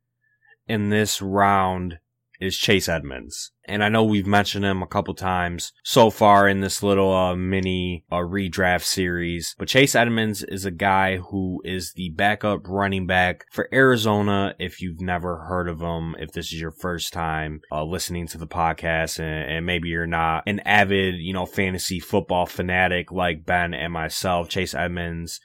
[0.67, 1.99] in this round
[2.41, 3.51] is Chase Edmonds.
[3.67, 7.35] And I know we've mentioned him a couple times so far in this little uh,
[7.35, 9.55] mini uh, redraft series.
[9.57, 14.55] But Chase Edmonds is a guy who is the backup running back for Arizona.
[14.59, 18.37] If you've never heard of him, if this is your first time uh, listening to
[18.37, 23.45] the podcast and, and maybe you're not an avid, you know, fantasy football fanatic like
[23.45, 25.39] Ben and myself, Chase Edmonds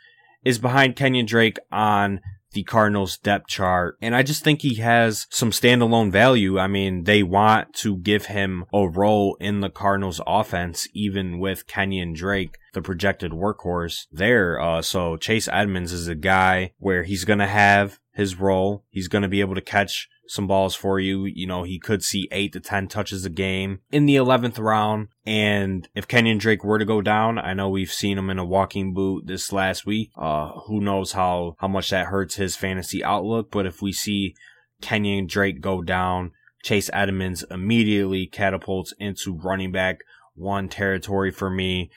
[0.44, 2.20] is behind Kenyan Drake on
[2.52, 3.96] the Cardinals depth chart.
[4.00, 6.58] And I just think he has some standalone value.
[6.58, 11.66] I mean, they want to give him a role in the Cardinals offense, even with
[11.66, 14.60] Kenyan Drake, the projected workhorse there.
[14.60, 18.84] Uh, so Chase Edmonds is a guy where he's going to have his role.
[18.90, 21.24] He's going to be able to catch some balls for you.
[21.24, 25.08] You know, he could see eight to 10 touches a game in the 11th round.
[25.26, 28.44] And if Kenyan Drake were to go down, I know we've seen him in a
[28.44, 30.10] walking boot this last week.
[30.16, 33.50] Uh, who knows how, how much that hurts his fantasy outlook.
[33.50, 34.34] But if we see
[34.82, 36.32] Kenyan Drake go down,
[36.62, 39.98] Chase Edmonds immediately catapults into running back
[40.34, 41.90] one territory for me.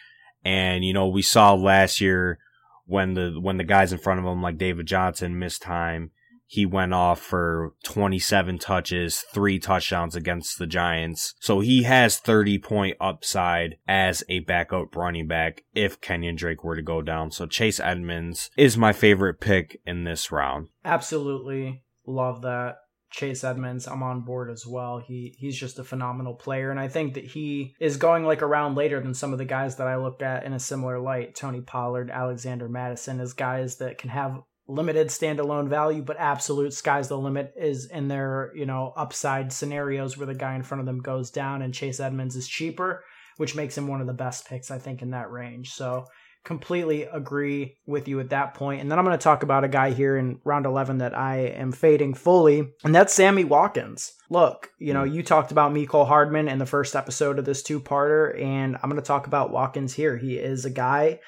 [0.44, 2.40] And, you know, we saw last year
[2.86, 6.12] when the, when the guys in front of him, like David Johnson, missed time
[6.48, 11.34] he went off for 27 touches, three touchdowns against the Giants.
[11.40, 16.76] So he has 30 point upside as a backup running back if Kenyan Drake were
[16.76, 17.32] to go down.
[17.32, 20.70] So Chase Edmonds is my favorite pick in this round.
[20.84, 22.78] Absolutely love that.
[23.12, 25.00] Chase Edmonds, I'm on board as well.
[25.00, 28.76] He he's just a phenomenal player, and I think that he is going like around
[28.76, 31.34] later than some of the guys that I looked at in a similar light.
[31.34, 37.08] Tony Pollard, Alexander Mattison, as guys that can have limited standalone value, but absolute sky's
[37.08, 40.86] the limit is in their, you know, upside scenarios where the guy in front of
[40.86, 43.04] them goes down and Chase Edmonds is cheaper,
[43.38, 45.71] which makes him one of the best picks, I think, in that range.
[45.71, 46.06] So
[46.45, 48.80] completely agree with you at that point.
[48.80, 51.38] And then I'm going to talk about a guy here in round 11 that I
[51.38, 54.13] am fading fully, and that's Sammy Watkins.
[54.30, 57.82] Look, you know, you talked about Mecole Hardman in the first episode of this two
[57.82, 60.17] parter, and I'm going to talk about Watkins here.
[60.17, 61.19] He is a guy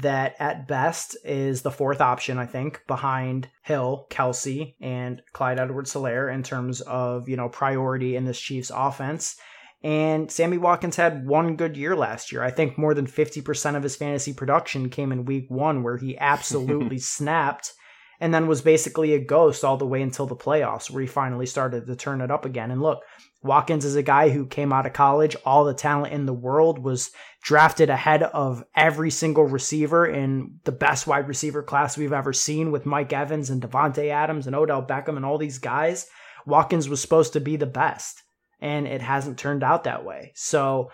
[0.00, 5.92] that at best is the fourth option, I think, behind Hill, Kelce, and Clyde Edwards
[5.92, 9.36] Helaire in terms of, you know, priority in this Chiefs offense.
[9.82, 12.42] And Sammy Watkins had one good year last year.
[12.42, 16.16] I think more than 50% of his fantasy production came in week one, where he
[16.18, 17.72] absolutely snapped
[18.20, 21.46] and then was basically a ghost all the way until the playoffs, where he finally
[21.46, 22.70] started to turn it up again.
[22.70, 23.02] And look,
[23.42, 26.78] Watkins is a guy who came out of college, all the talent in the world,
[26.78, 27.10] was
[27.42, 32.70] drafted ahead of every single receiver in the best wide receiver class we've ever seen
[32.70, 36.06] with Mike Evans and Davante Adams and Odell Beckham and all these guys.
[36.46, 38.22] Watkins was supposed to be the best,
[38.60, 40.32] and it hasn't turned out that way.
[40.34, 40.90] So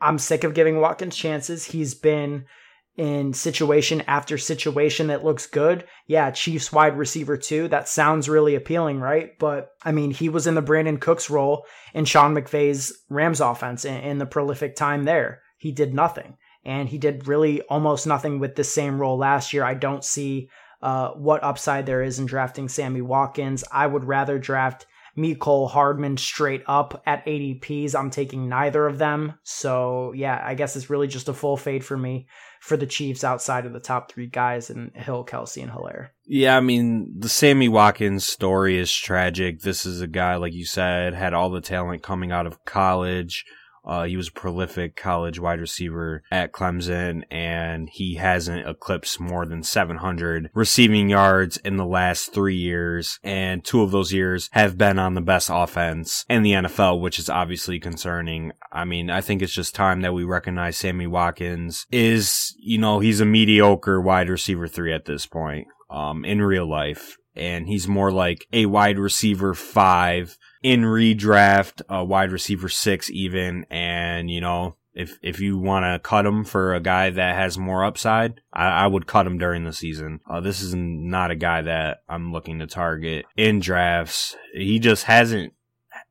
[0.00, 1.64] I'm sick of giving Watkins chances.
[1.64, 2.46] He's been
[2.98, 5.84] in situation after situation that looks good.
[6.08, 7.68] Yeah, Chiefs wide receiver too.
[7.68, 9.38] That sounds really appealing, right?
[9.38, 13.84] But I mean, he was in the Brandin Cooks role in Sean McVay's Rams offense
[13.84, 15.42] in, in the prolific time there.
[15.58, 16.36] He did nothing.
[16.64, 19.62] And he did really almost nothing with the same role last year.
[19.62, 20.50] I don't see
[20.82, 23.62] uh, what upside there is in drafting Sammy Watkins.
[23.70, 27.94] I would rather draft Mecole Hardman straight up at ADPs.
[27.94, 29.34] I'm taking neither of them.
[29.44, 32.26] So, yeah, I guess it's really just a full fade for me
[32.60, 36.08] for the Chiefs outside of the top three guys in Hill, Kelce, and Helaire.
[36.26, 39.60] Yeah, I mean, the Sammy Watkins story is tragic.
[39.60, 43.44] This is a guy, like you said, had all the talent coming out of college
[43.88, 49.46] uh, he was a prolific college wide receiver at Clemson, and he hasn't eclipsed more
[49.46, 53.18] than 700 receiving yards in the last three years.
[53.24, 57.18] And two of those years have been on the best offense in the NFL, which
[57.18, 58.52] is obviously concerning.
[58.70, 63.00] I mean, I think it's just time that we recognize Sammy Watkins is, you know,
[63.00, 67.16] he's a mediocre wide receiver three at this point, um, in real life.
[67.34, 73.64] And he's more like a wide receiver five in redraft, a wide receiver six even,
[73.70, 77.56] and you know, if if you want to cut him for a guy that has
[77.56, 80.20] more upside, I, I would cut him during the season.
[80.28, 84.36] Uh, this is not a guy that I'm looking to target in drafts.
[84.52, 85.54] He just hasn't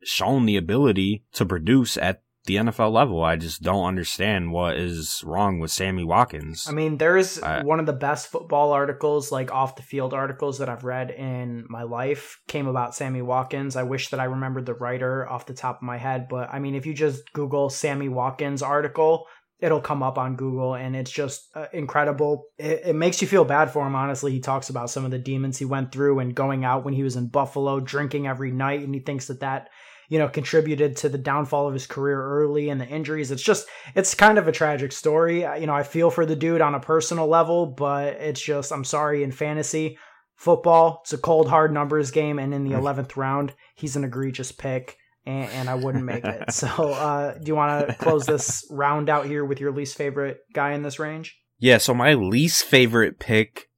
[0.04, 3.24] shown the ability to produce at the NFL level.
[3.24, 6.66] I just don't understand what is wrong with Sammy Watkins.
[6.68, 10.70] I mean, there's one of the best football articles, like off the field articles that
[10.70, 13.76] I've read in my life came about Sammy Watkins.
[13.76, 16.60] I wish that I remembered the writer off the top of my head, but I
[16.60, 19.28] mean, if you just Google Sammy Watkins article,
[19.60, 22.46] it'll come up on Google and it's just uh, incredible.
[22.58, 24.32] It, it, makes you feel bad for him, honestly.
[24.32, 27.04] He talks about some of the demons he went through and going out when he
[27.04, 29.70] was in Buffalo, drinking every night, and he thinks that that
[30.10, 33.32] you know, contributed to the downfall of his career early and the injuries.
[33.32, 35.42] It's just, it's kind of a tragic story.
[35.42, 38.86] You know, I feel for the dude on a personal level, but it's just, I'm
[38.86, 39.98] sorry, in fantasy
[40.36, 42.40] football, it's a cold, hard numbers game.
[42.40, 43.18] And in the 11th mm.
[43.18, 44.98] round, he's an egregious pick.
[45.26, 46.46] And, and I wouldn't make it.
[46.52, 50.40] So, uh, do you want to close this round out here with your least favorite
[50.54, 51.38] guy in this range?
[51.60, 51.80] Yeah.
[51.80, 53.70] So my least favorite pick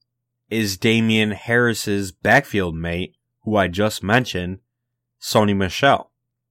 [0.48, 4.60] is Damien Harris's backfield mate, who I just mentioned,
[5.20, 6.09] Sony Michel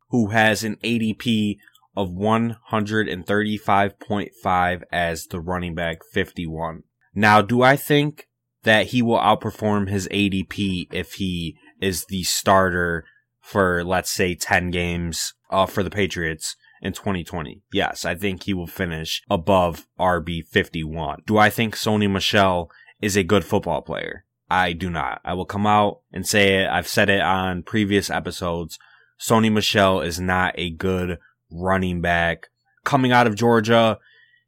[0.10, 1.58] who has an ADP
[1.96, 6.84] of 135.5 as the running back 51.
[7.14, 8.28] Now, do I think
[8.64, 13.06] that he will outperform his ADP if he is the starter
[13.42, 17.62] for, let's say, 10 games uh, for the Patriots in 2020?
[17.74, 21.24] Yes, I think he will finish above RB 51.
[21.26, 24.26] Do I think Sony Michel is a good football player?
[24.50, 25.22] I do not.
[25.24, 26.70] I will come out and say it.
[26.70, 28.80] I've said it on previous episodes.
[29.20, 31.20] Sony Michel is not a good
[31.52, 32.48] running back.
[32.84, 34.00] Coming out of Georgia,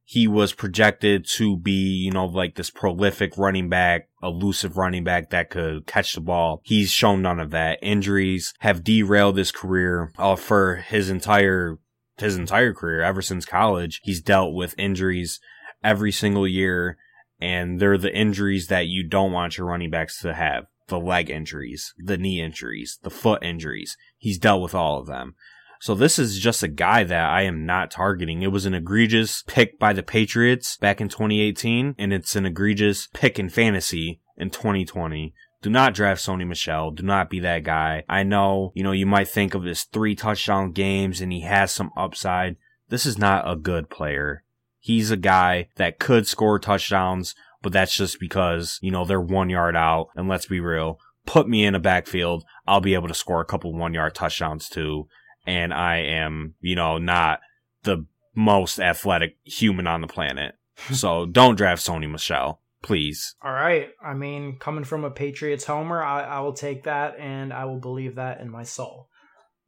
[0.04, 5.30] he was projected to be, you know, like this prolific running back, elusive running back
[5.30, 6.62] that could catch the ball.
[6.64, 7.80] He's shown none of that.
[7.82, 11.78] Injuries have derailed his career uh, for his entire
[12.18, 14.00] his entire career ever since college.
[14.04, 15.40] He's dealt with injuries
[15.84, 16.98] every single year
[17.42, 21.32] and they're the injuries that you don't want your running backs to have the leg
[21.32, 23.98] injuries, the knee injuries, the foot injuries.
[24.18, 25.36] He's dealt with all of them.
[25.80, 28.44] So this is just a guy that I am not targeting.
[28.44, 33.08] It was an egregious pick by the Patriots back in 2018, and it's an egregious
[33.14, 35.34] pick in fantasy in 2020.
[35.64, 36.92] Do not draft Sony Michel.
[36.92, 38.04] Do not be that guy.
[38.08, 41.72] I know, you know, you might think of his three touchdown games and he has
[41.72, 42.58] some upside.
[42.90, 44.44] This is not a good player.
[44.80, 49.50] He's a guy that could score touchdowns, but that's just because, you know, they're one
[49.50, 50.10] yard out.
[50.16, 52.44] And let's be real, put me in a backfield.
[52.68, 55.08] I'll be able to score a couple one yard touchdowns too.
[55.46, 57.40] And I am, you know, not
[57.84, 60.56] the most athletic human on the planet.
[60.92, 63.36] so don't draft Sony Michel, please.
[63.44, 63.90] All right.
[64.04, 67.80] I mean, coming from a Patriots homer, I, I will take that and I will
[67.80, 69.10] believe that in my soul.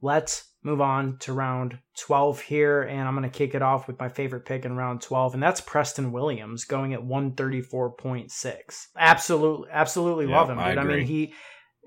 [0.02, 4.00] Let's move on to round 12 here, and I'm going to kick it off with
[4.00, 8.88] my favorite pick in round 12, and that's Preston Williams going at 134.6.
[8.98, 10.66] Absolutely, absolutely yeah, love him, dude.
[10.66, 11.34] I, I mean, he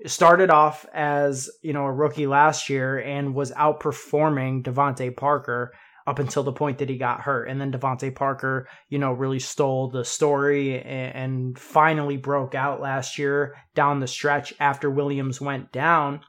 [0.05, 5.73] started off as you know a rookie last year and was outperforming DeVante Parker
[6.07, 7.49] up until the point that he got hurt.
[7.49, 12.79] And then DeVante Parker, you know, really stole the story and, and, finally broke out
[12.79, 16.21] last year down the stretch after Williams went down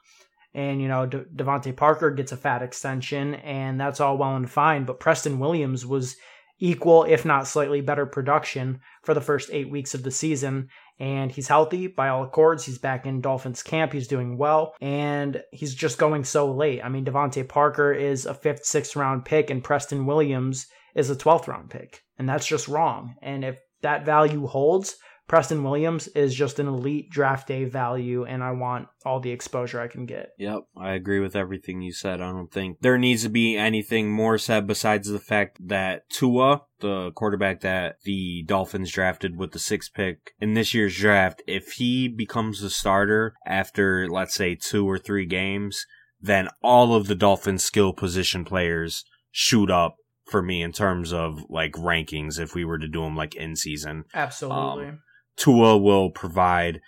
[0.53, 4.85] and you know De- Parker gets a fat extension, and that's all well and fine.
[4.85, 6.15] But Preston Williams was
[6.59, 10.67] equal, if not slightly better, production for the first eight weeks of the season,
[10.99, 12.65] and he's healthy by all accords.
[12.65, 13.93] He's back in Dolphins camp.
[13.93, 16.83] He's doing well, and he's just going so late.
[16.83, 21.15] I mean, DeVante Parker is a fifth, sixth round pick, and Preston Williams is a
[21.15, 23.15] twelfth round pick, and that's just wrong.
[23.21, 24.97] And if that value holds,
[25.29, 29.79] Preston Williams is just an elite draft day value, and I want all the exposure
[29.79, 30.31] I can get.
[30.39, 32.19] Yep, I agree with everything you said.
[32.19, 36.63] I don't think there needs to be anything more said besides the fact that Tua,
[36.79, 41.73] the quarterback that the Dolphins drafted with the sixth pick in this year's draft, if
[41.73, 45.85] he becomes the starter after, let's say, two or three games,
[46.19, 51.43] then all of the Dolphins skill position players shoot up for me in terms of
[51.49, 54.05] like rankings if we were to do them like in season.
[54.15, 54.87] Absolutely.
[54.87, 55.01] Um,
[55.39, 56.81] Tua will provide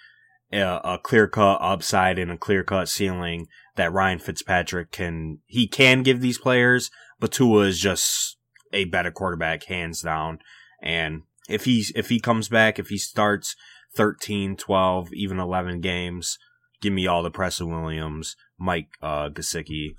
[0.51, 5.67] a, a clear cut upside and a clear cut ceiling that Ryan Fitzpatrick can, he
[5.67, 8.37] can give these players, but Tua is just
[8.73, 10.39] a better quarterback, hands down.
[10.83, 13.55] And if he's, if he comes back, if he starts
[13.95, 16.37] 13, 12, even 11 games,
[16.81, 19.29] give me all the Preston Williams, Mike uh,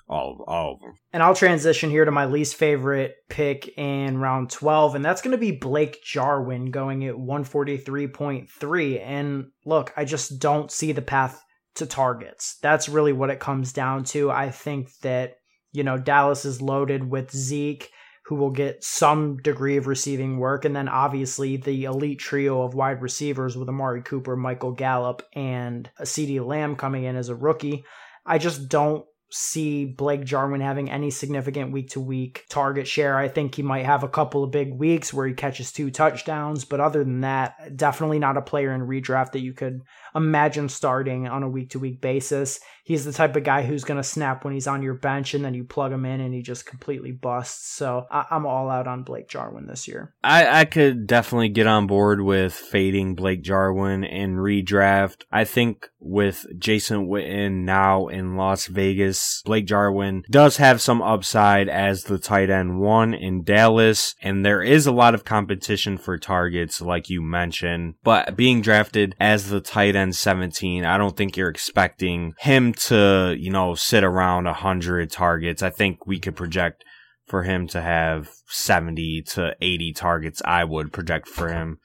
[0.08, 0.94] all all of them.
[1.12, 5.32] And I'll transition here to my least favorite pick in round 12, and that's going
[5.32, 9.00] to be Blake Jarwin going at 143.3.
[9.00, 11.42] And look, I just don't see the path
[11.74, 12.58] to targets.
[12.62, 14.30] That's really what it comes down to.
[14.30, 15.38] I think that,
[15.72, 17.90] you know, Dallas is loaded with Zeke
[18.26, 20.64] who will get some degree of receiving work.
[20.64, 25.90] And then obviously the elite trio of wide receivers with Amari Cooper, Michael Gallup, and
[26.00, 27.84] CeeDee Lamb coming in as a rookie.
[28.24, 33.16] I just don't see Blake Jarwin having any significant week to week target share.
[33.16, 36.66] I think he might have a couple of big weeks where he catches two touchdowns,
[36.66, 39.80] but other than that, definitely not a player in redraft that you could
[40.14, 42.60] imagine starting on a week to week basis.
[42.84, 45.44] He's the type of guy who's going to snap when he's on your bench and
[45.44, 47.68] then you plug him in and he just completely busts.
[47.76, 50.14] So I- am all out on Blake Jarwin this year.
[50.24, 55.22] I-, I could definitely get on board with fading Blake Jarwin and redraft.
[55.30, 61.68] I think with Jason Witten now in Las Vegas, Blake Jarwin does have some upside
[61.68, 66.18] as the tight end one in Dallas, and there is a lot of competition for
[66.18, 67.94] targets, like you mentioned.
[68.02, 73.36] But being drafted as the tight end 17, I don't think you're expecting him to,
[73.38, 75.62] you know, sit around 100 targets.
[75.62, 76.82] I think we could project
[77.26, 80.42] for him to have 70 to 80 targets.
[80.44, 81.78] I would project for him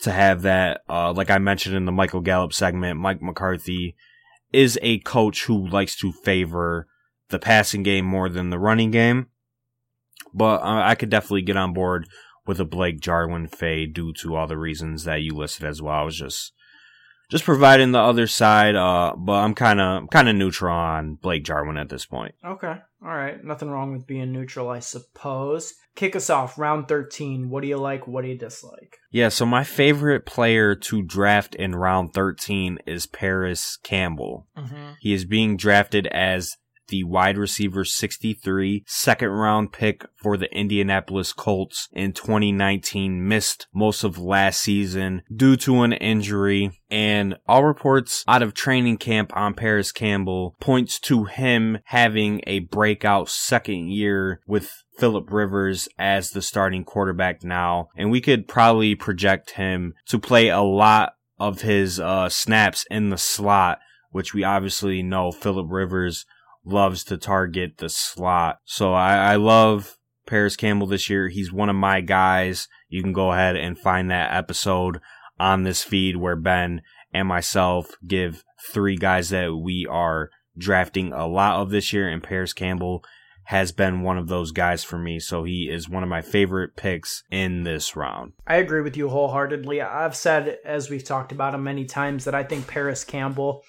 [0.00, 0.82] to have that.
[0.88, 3.96] Uh, like I mentioned in the Michael Gallup segment, Mike McCarthy
[4.52, 6.86] is a coach who likes to favor
[7.28, 9.26] the passing game more than the running game.
[10.32, 12.08] But uh, I could definitely get on board
[12.46, 15.94] with a Blake Jarwin fade due to all the reasons that you listed as well.
[15.94, 16.52] I was just
[17.28, 18.74] just providing the other side.
[18.74, 22.34] Uh, but I'm kind of kind of neutral on Blake Jarwin at this point.
[22.44, 25.74] Okay, all right, nothing wrong with being neutral, I suppose.
[25.94, 27.48] Kick us off, round 13.
[27.48, 28.06] What do you like?
[28.06, 28.98] What do you dislike?
[29.10, 34.46] Yeah, so my favorite player to draft in round 13 is Parris Campbell.
[34.58, 34.90] Mm-hmm.
[35.00, 36.58] He is being drafted as
[36.88, 44.04] the wide receiver 63 second round pick for the Indianapolis Colts in 2019 missed most
[44.04, 46.70] of last season due to an injury.
[46.88, 52.60] And all reports out of training camp on Parris Campbell points to him having a
[52.60, 57.88] breakout second year with Philip Rivers as the starting quarterback now.
[57.96, 63.10] And we could probably project him to play a lot of his uh, snaps in
[63.10, 63.80] the slot
[64.16, 66.24] which we obviously know Philip Rivers
[66.66, 68.58] loves to target the slot.
[68.64, 69.96] So I, I love
[70.26, 71.28] Parris Campbell this year.
[71.28, 72.68] He's one of my guys.
[72.88, 75.00] You can go ahead and find that episode
[75.38, 78.42] on this feed where Ben and myself give
[78.72, 83.04] three guys that we are drafting a lot of this year, and Parris Campbell
[83.44, 85.20] has been one of those guys for me.
[85.20, 88.32] So he is one of my favorite picks in this round.
[88.46, 89.80] I agree with you wholeheartedly.
[89.80, 93.62] I've said, as we've talked about him many times, that I think Parris Campbell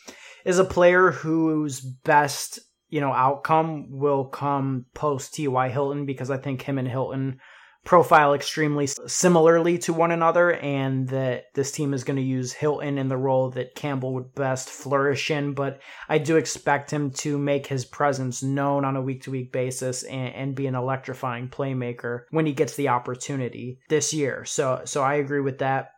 [0.46, 2.60] is a player whose best
[2.90, 5.70] you know, outcome will come post T.Y.
[5.70, 7.40] Hilton because I think him and Hilton
[7.88, 12.98] profile extremely similarly to one another and that this team is going to use Hilton
[12.98, 15.54] in the role that Campbell would best flourish in.
[15.54, 19.54] But I do expect him to make his presence known on a week to week
[19.54, 24.44] basis and, and, be an electrifying playmaker when he gets the opportunity this year.
[24.44, 25.92] So, so I agree with that.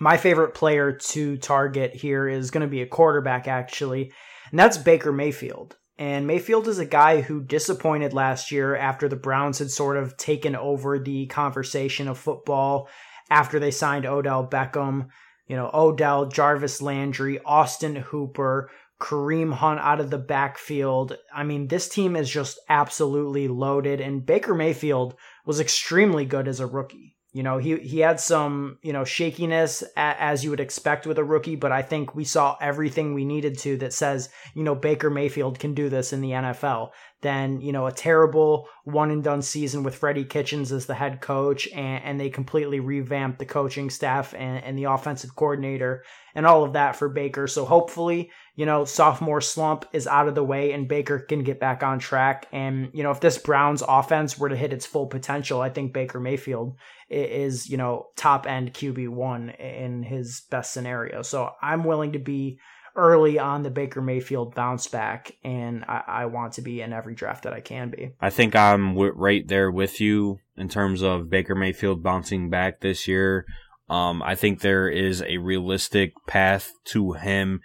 [0.00, 4.12] My favorite player to target here is going to be a quarterback actually,
[4.50, 5.76] and that's Baker Mayfield.
[5.98, 10.16] And Mayfield is a guy who disappointed last year after the Browns had sort of
[10.16, 12.88] taken over the conversation of football
[13.30, 15.08] after they signed Odell Beckham.
[15.46, 18.70] You know, Odell, Jarvis Landry, Austin Hooper,
[19.00, 21.18] Kareem Hunt out of the backfield.
[21.34, 26.60] I mean, this team is just absolutely loaded, and Baker Mayfield was extremely good as
[26.60, 27.16] a rookie.
[27.32, 31.24] You know, he he had some, you know, shakiness as you would expect with a
[31.24, 35.08] rookie, but I think we saw everything we needed to that says, you know, Baker
[35.08, 36.90] Mayfield can do this in the NFL.
[37.22, 41.22] Then, you know, a terrible one and done season with Freddie Kitchens as the head
[41.22, 46.04] coach, and, and they completely revamped the coaching staff and, and the offensive coordinator
[46.34, 47.46] and all of that for Baker.
[47.46, 51.58] So hopefully, you know, sophomore slump is out of the way and Baker can get
[51.58, 52.46] back on track.
[52.52, 55.94] And, you know, if this Browns offense were to hit its full potential, I think
[55.94, 56.76] Baker Mayfield
[57.08, 61.22] is, you know, top end QB1 in his best scenario.
[61.22, 62.58] So I'm willing to be
[62.94, 67.14] early on the Baker Mayfield bounce back, and I, I, want to be in every
[67.14, 68.10] draft that I can be.
[68.20, 72.80] I think I'm w- right there with you in terms of Baker Mayfield bouncing back
[72.80, 73.46] this year.
[73.88, 77.60] Um, I think there is a realistic path to him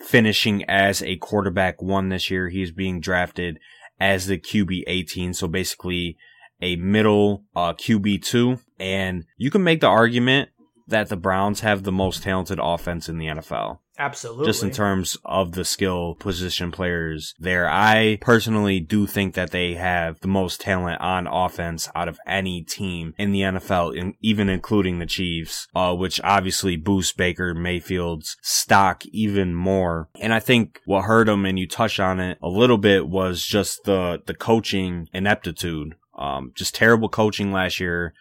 [0.00, 2.48] finishing as a quarterback one this year.
[2.48, 3.58] He's being drafted
[3.98, 5.34] as the QB 18.
[5.34, 6.16] So basically
[6.62, 8.58] a middle uh, QB two.
[8.78, 10.50] And you can make the argument
[10.88, 13.78] that the Browns have the most talented offense in the NFL.
[14.00, 14.46] Absolutely.
[14.46, 17.68] Just in terms of the skill position players there.
[17.68, 22.62] I personally do think that they have the most talent on offense out of any
[22.62, 28.38] team in the NFL, in, even including the Chiefs, uh, which obviously boosts Baker Mayfield's
[28.40, 30.08] stock even more.
[30.18, 33.44] And I think what hurt him, and you touched on it a little bit, was
[33.44, 35.94] just the, the coaching ineptitude.
[36.16, 38.14] Um, just terrible coaching last year.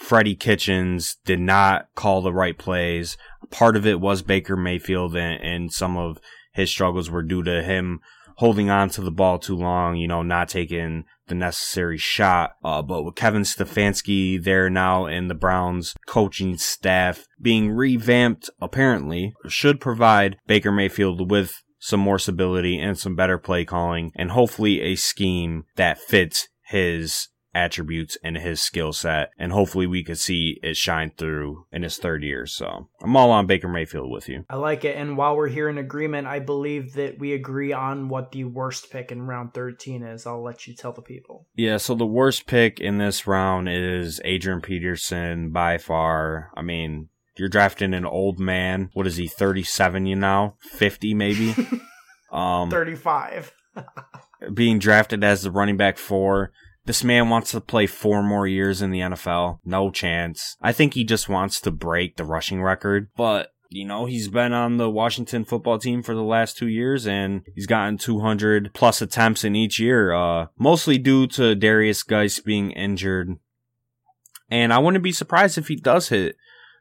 [0.00, 3.16] Freddie Kitchens did not call the right plays.
[3.50, 6.18] Part of it was Baker Mayfield and, and some of
[6.52, 8.00] his struggles were due to him
[8.38, 12.52] holding on to the ball too long, you know, not taking the necessary shot.
[12.64, 19.34] Uh, but with Kevin Stefanski there now in the Browns coaching staff being revamped, apparently,
[19.46, 24.80] should provide Baker Mayfield with some more stability and some better play calling and hopefully
[24.80, 29.30] a scheme that fits his attributes and his skill set.
[29.38, 32.46] And hopefully we could see it shine through in his third year.
[32.46, 34.44] So I'm all on Baker Mayfield with you.
[34.48, 34.96] I like it.
[34.96, 38.90] And while we're here in agreement, I believe that we agree on what the worst
[38.90, 40.26] pick in round 13 is.
[40.26, 41.46] I'll let you tell the people.
[41.54, 41.78] Yeah.
[41.78, 46.50] So the worst pick in this round is Adrian Peterson by far.
[46.56, 48.90] I mean, you're drafting an old man.
[48.92, 50.56] What is he, 37 you now?
[50.60, 51.54] 50 maybe?
[52.32, 53.52] um, 35.
[54.54, 56.52] being drafted as the running back four
[56.90, 59.60] this man wants to play four more years in the NFL.
[59.64, 60.56] No chance.
[60.60, 64.52] I think he just wants to break the rushing record, but you know, he's been
[64.52, 69.00] on the Washington football team for the last two years and he's gotten 200 plus
[69.00, 73.36] attempts in each year, uh, mostly due to Darius Guice being injured.
[74.50, 76.34] And I wouldn't be surprised if he does hit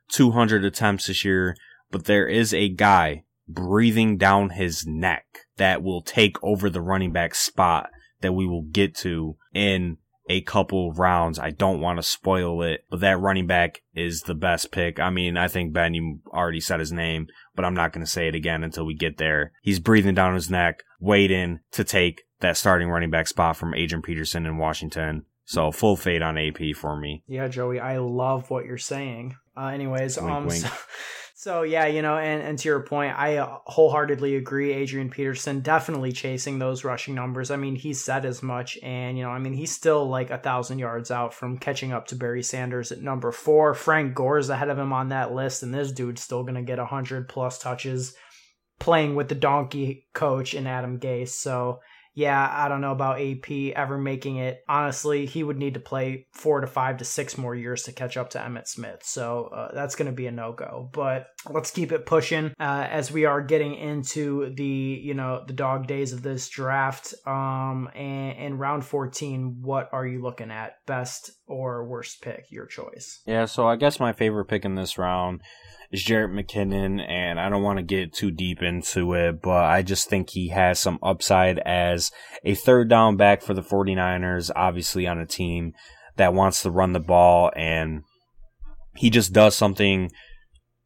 [0.07, 1.55] 200 attempts this year,
[1.91, 5.25] but there is a guy breathing down his neck
[5.57, 7.91] that will take over the running back spot
[8.21, 9.97] that we will get to in
[10.29, 11.39] a couple rounds.
[11.39, 14.99] I don't want to spoil it, but that running back is the best pick.
[14.99, 18.11] I mean, I think Ben, you already said his name, but I'm not going to
[18.11, 19.51] say it again until we get there.
[19.63, 24.03] He's breathing down his neck, waiting to take that starting running back spot from Adrian
[24.03, 25.25] Peterson in Washington.
[25.45, 27.23] So full fade on AP for me.
[27.27, 29.35] Yeah, Joey, I love what you're saying.
[29.57, 30.61] Uh, anyways, wink, um, wink.
[30.61, 30.69] So,
[31.39, 34.73] so yeah, you know, and, and to your point, I uh, wholeheartedly agree.
[34.73, 37.49] Adrian Peterson definitely chasing those rushing numbers.
[37.49, 40.37] I mean, he said as much, and you know, I mean, he's still like a
[40.37, 43.73] thousand yards out from catching up to Barry Sanders at number four.
[43.73, 46.85] Frank Gore's ahead of him on that list, and this dude's still gonna get a
[46.85, 48.13] hundred plus touches
[48.77, 51.29] playing with the donkey coach and Adam Gase.
[51.29, 51.79] So
[52.19, 54.61] yeah, I don't know about AP ever making it.
[54.67, 58.17] Honestly, he would need to play four to five to six more years to catch
[58.17, 59.03] up to Emmitt Smith.
[59.03, 60.89] So uh, that's going to be a no go.
[60.91, 64.65] But let's keep it pushing uh, as we are getting into the
[65.01, 67.13] you know the dog days of this draft.
[67.25, 70.85] Um, and, and round fourteen, what are you looking at?
[70.85, 72.45] Best or worst pick?
[72.49, 73.21] Your choice.
[73.25, 75.41] Yeah, so I guess my favorite pick in this round
[75.91, 79.81] is Jerick McKinnon, and I don't want to get too deep into it, but I
[79.81, 82.11] just think he has some upside as
[82.43, 85.73] a third down back for the 49ers, obviously on a team
[86.17, 88.03] that wants to run the ball, and
[88.95, 90.11] he just does something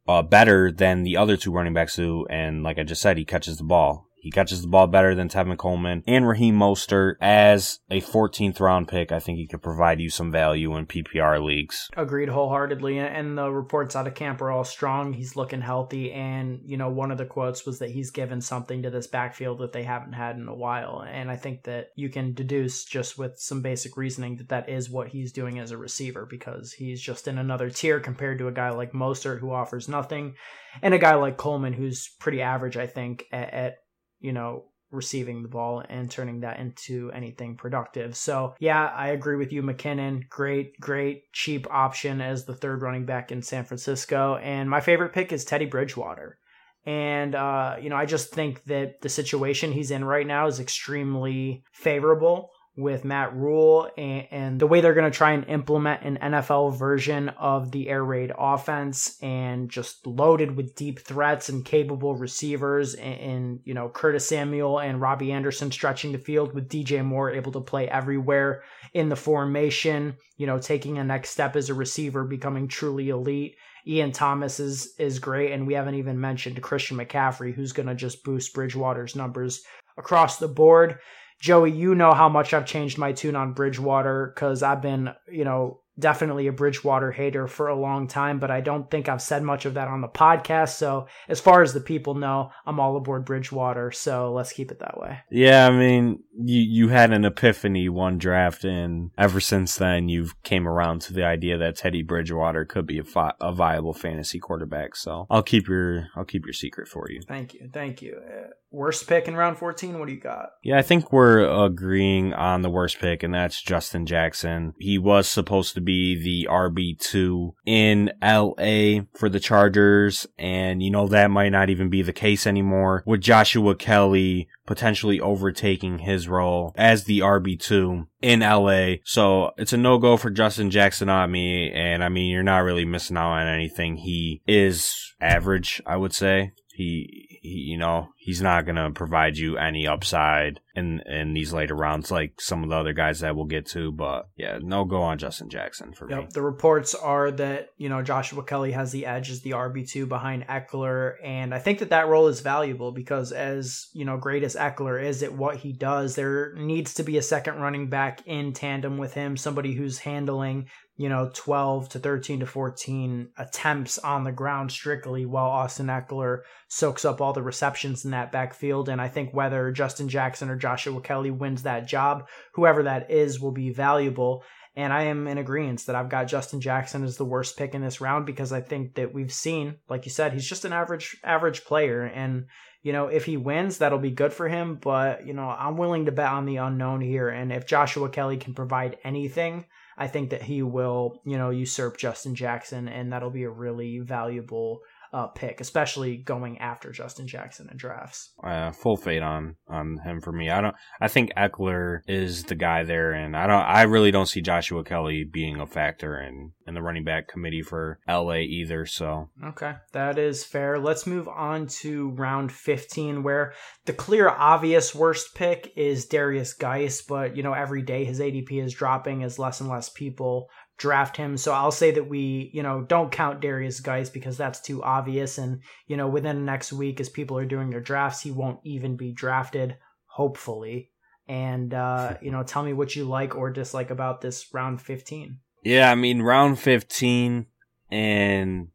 [0.08, 3.26] uh, better than the other two running backs do, and like I just said, he
[3.26, 4.08] catches the ball.
[4.24, 8.88] He catches the ball better than Tevin Coleman and Raheem Mostert as a 14th round
[8.88, 9.12] pick.
[9.12, 11.90] I think he could provide you some value in PPR leagues.
[11.98, 13.00] Agreed wholeheartedly.
[13.00, 15.12] And the reports out of camp are all strong.
[15.12, 16.14] He's looking healthy.
[16.14, 19.60] And, you know, one of the quotes was that he's given something to this backfield
[19.60, 21.04] that they haven't had in a while.
[21.06, 24.90] And I think that you can deduce just with some basic reasoning that that is
[24.90, 28.54] what he's doing as a receiver because he's just in another tier compared to a
[28.54, 30.36] guy like Mostert who offers nothing
[30.82, 33.76] and a guy like Coleman who's pretty average, I think, at, at
[34.24, 38.16] you know, receiving the ball and turning that into anything productive.
[38.16, 39.62] So, yeah, I agree with you.
[39.62, 44.38] McKinnon, great, great, cheap option as the third running back in San Francisco.
[44.38, 46.38] And my favorite pick is Teddy Bridgewater.
[46.86, 50.60] And, uh, you know, I just think that the situation he's in right now is
[50.60, 56.02] extremely favorable with Matt Rhule and, and the way they're going to try and implement
[56.04, 61.64] an NFL version of the air raid offense and just loaded with deep threats and
[61.64, 66.70] capable receivers and, and, you know Curtis Samuel and Robbie Anderson stretching the field with
[66.70, 68.64] DJ Moore able to play everywhere
[68.94, 73.56] in the formation, you know, taking a next step as a receiver, becoming truly elite.
[73.86, 77.96] Ian Thomas is is great and we haven't even mentioned Christian McCaffrey who's going to
[77.96, 79.62] just boost Bridgewater's numbers
[79.98, 80.98] across the board.
[81.40, 85.44] Joey, you know how much I've changed my tune on Bridgewater because I've been, you
[85.44, 89.44] know, definitely a Bridgewater hater for a long time, but I don't think I've said
[89.44, 90.70] much of that on the podcast.
[90.70, 93.92] So, as far as the people know, I'm all aboard Bridgewater.
[93.92, 95.20] So, let's keep it that way.
[95.30, 100.42] Yeah, I mean, you you had an epiphany one draft, and ever since then, you've
[100.44, 104.40] came around to the idea that Teddy Bridgewater could be a, fi- a viable fantasy
[104.40, 104.96] quarterback.
[104.96, 107.22] So, I'll keep your I'll keep your secret for you.
[107.28, 108.20] Thank you, thank you.
[108.20, 110.00] Uh, worst pick in round 14.
[110.00, 110.50] What do you got?
[110.64, 114.74] Yeah, I think we're agreeing on the worst pick, and that's Justin Jackson.
[114.80, 120.26] He was supposed to be the RB2 in LA for the Chargers.
[120.38, 125.20] And, you know, that might not even be the case anymore with Joshua Kelley potentially
[125.20, 128.96] overtaking his role as the RB2 in LA.
[129.04, 131.72] So it's a no go for Justin Jackson on me.
[131.72, 133.98] And I mean, you're not really missing out on anything.
[133.98, 136.54] He is average, I would say.
[136.74, 141.54] He, he, you know, he's not going to provide you any upside in in these
[141.54, 143.92] later rounds like some of the other guys that we'll get to.
[143.92, 146.20] But yeah, no go on Justin Jackson for yep.
[146.20, 146.28] me.
[146.34, 150.06] The reports are that you know Joshua Kelley has the edge as the RB two
[150.06, 154.44] behind Ekeler, and I think that that role is valuable because as you know, great
[154.44, 158.26] as Ekeler is at what he does, there needs to be a second running back
[158.26, 163.98] in tandem with him, somebody who's handling you know, 12 to 13 to 14 attempts
[163.98, 168.90] on the ground strictly while Austin Ekeler soaks up all the receptions in that backfield.
[168.90, 173.40] And I think whether Justin Jackson or Joshua Kelley wins that job, whoever that is
[173.40, 174.44] will be valuable.
[174.76, 177.82] And I am in agreement that I've got Justin Jackson as the worst pick in
[177.82, 181.18] this round because I think that we've seen, like you said, he's just an average
[181.24, 182.04] average player.
[182.04, 182.46] And,
[182.84, 184.80] you know, if he wins, that'll be good for him.
[184.82, 187.30] But, you know, I'm willing to bet on the unknown here.
[187.30, 189.66] And if Joshua Kelley can provide anything,
[189.98, 194.00] I think that he will, you know, usurp Justin Jackson, and that'll be a really
[194.00, 194.82] valuable
[195.14, 198.34] uh, pick, especially going after Justin Jackson in drafts.
[198.44, 200.50] Uh, full fade on on him for me.
[200.50, 200.76] I don't.
[201.00, 203.62] I think Ekeler is the guy there, and I don't.
[203.62, 207.62] I really don't see Joshua Kelley being a factor in in the running back committee
[207.62, 208.88] for LA either.
[208.88, 210.80] So okay, that is fair.
[210.80, 213.54] Let's move on to round fifteen, where
[213.86, 218.64] the clear obvious worst pick is Darius Guice, but you know every day his ADP
[218.64, 221.38] is dropping as less and less people draft him.
[221.38, 225.38] So I'll say that we, you know, don't count Darius Guice because that's too obvious.
[225.38, 228.60] And, you know, within the next week, as people are doing their drafts, he won't
[228.64, 230.92] even be drafted, hopefully.
[231.28, 235.40] And, uh, you know, tell me what you like or dislike about this round 15.
[235.64, 237.46] Yeah, I mean, round 15,
[237.90, 238.68] and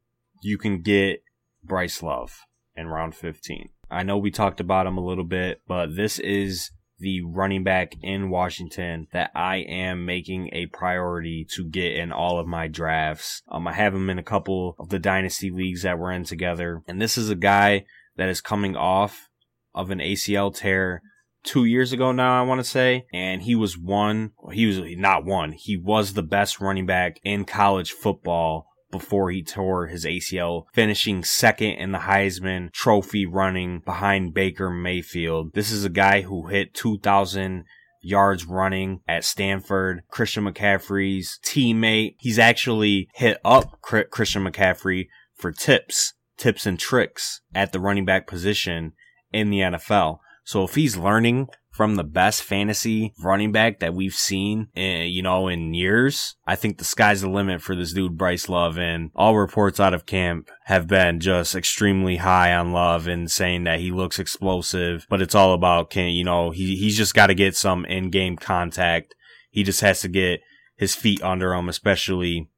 [0.43, 1.23] you can get
[1.63, 2.39] Bryce Love
[2.75, 3.69] in round 15.
[3.91, 7.95] I know we talked about him a little bit, but this is the running back
[8.03, 13.43] in Washington that I am making a priority to get in all of my drafts.
[13.49, 16.83] Um, I have him in a couple of the dynasty leagues that we're in together.
[16.89, 17.85] And this is a guy
[18.17, 19.29] that is coming off
[19.75, 21.03] of an ACL tear
[21.45, 23.07] two years ago now, I want to say.
[23.13, 27.45] And he was one, he was not one, he was the best running back in
[27.45, 34.35] college football before he tore his ACL, finishing second in the Heisman Trophy running behind
[34.35, 35.53] Baker Mayfield.
[35.55, 37.65] This is a guy who hit 2,000
[38.01, 40.03] yards running at Stanford.
[40.09, 42.15] Christian McCaffrey's teammate.
[42.19, 48.27] He's actually hit up Christian McCaffrey for tips, tips and tricks at the running back
[48.27, 48.93] position
[49.33, 50.19] in the NFL.
[50.45, 51.49] So if he's learning
[51.79, 56.35] from the best fantasy running back that we've seen, in, you know, in years.
[56.45, 58.77] I think the sky's the limit for this dude, Bryce Love.
[58.77, 63.63] And all reports out of camp have been just extremely high on Love and saying
[63.63, 67.29] that he looks explosive, but it's all about can, you know, he, he's just got
[67.29, 69.15] to get some in game contact.
[69.49, 70.41] He just has to get
[70.77, 72.51] his feet under him, especially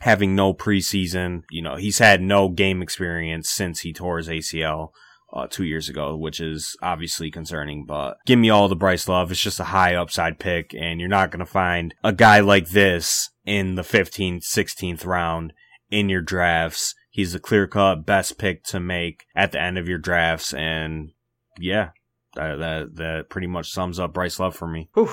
[0.00, 1.44] having no preseason.
[1.50, 4.90] You know, he's had no game experience since he tore his ACL
[5.34, 7.84] uh, two years ago, which is obviously concerning.
[7.84, 9.30] But give me all the Bryce Love.
[9.30, 12.68] It's just a high upside pick, and you're not going to find a guy like
[12.68, 15.52] this in the 15th, 16th round
[15.90, 16.94] in your drafts.
[17.10, 20.54] He's the clear cut best pick to make at the end of your drafts.
[20.54, 21.10] And
[21.58, 21.90] yeah,
[22.34, 24.88] that, that, that pretty much sums up Bryce Love for me.
[24.94, 25.10] Whew.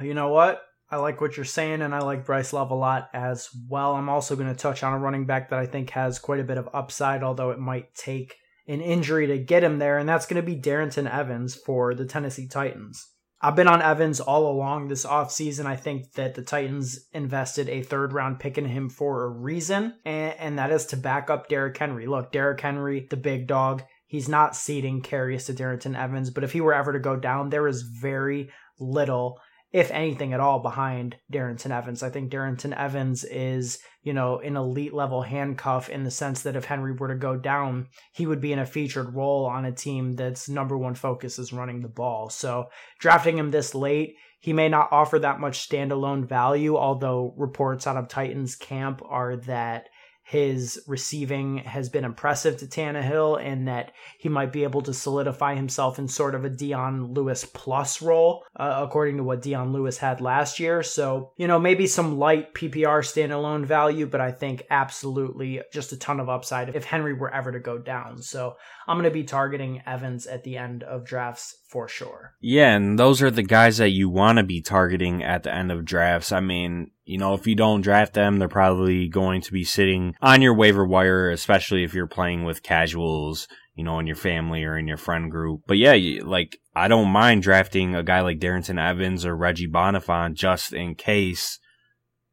[0.00, 0.62] You know what?
[0.90, 3.94] I like what you're saying, and I like Bryce Love a lot as well.
[3.94, 6.44] I'm also going to touch on a running back that I think has quite a
[6.44, 8.34] bit of upside, although it might take
[8.66, 12.04] an injury to get him there, and that's going to be Darrynton Evans for the
[12.04, 13.08] Tennessee Titans.
[13.44, 15.66] I've been on Evans all along this offseason.
[15.66, 19.94] I think that the Titans invested a third round pick in him for a reason,
[20.04, 22.06] and, and that is to back up Derrick Henry.
[22.06, 26.52] Look, Derrick Henry, the big dog, he's not ceding carries to Darrynton Evans, but if
[26.52, 29.40] he were ever to go down, there is very little
[29.72, 32.02] if anything at all, behind Darrynton Evans.
[32.02, 36.56] I think Darrynton Evans is, you know, an elite level handcuff in the sense that
[36.56, 39.72] if Henry were to go down, he would be in a featured role on a
[39.72, 42.28] team that's number one focus is running the ball.
[42.28, 42.66] So
[42.98, 47.96] drafting him this late, he may not offer that much standalone value, although reports out
[47.96, 49.88] of Titans camp are that
[50.24, 55.54] his receiving has been impressive to Tannehill and that he might be able to solidify
[55.54, 59.98] himself in sort of a Dion Lewis plus role, uh, according to what Dion Lewis
[59.98, 60.82] had last year.
[60.82, 65.98] So, you know, maybe some light PPR standalone value, but I think absolutely just a
[65.98, 68.22] ton of upside if Henry were ever to go down.
[68.22, 68.56] So
[68.86, 72.34] I'm going to be targeting Evans at the end of drafts for sure.
[72.42, 75.72] Yeah, and those are the guys that you want to be targeting at the end
[75.72, 76.30] of drafts.
[76.30, 80.14] I mean, you know, if you don't draft them, they're probably going to be sitting
[80.20, 84.64] on your waiver wire, especially if you're playing with casuals, you know, in your family
[84.64, 85.62] or in your friend group.
[85.66, 90.34] But yeah, like, I don't mind drafting a guy like Darrynton Evans or Reggie Bonnafon
[90.34, 91.58] just in case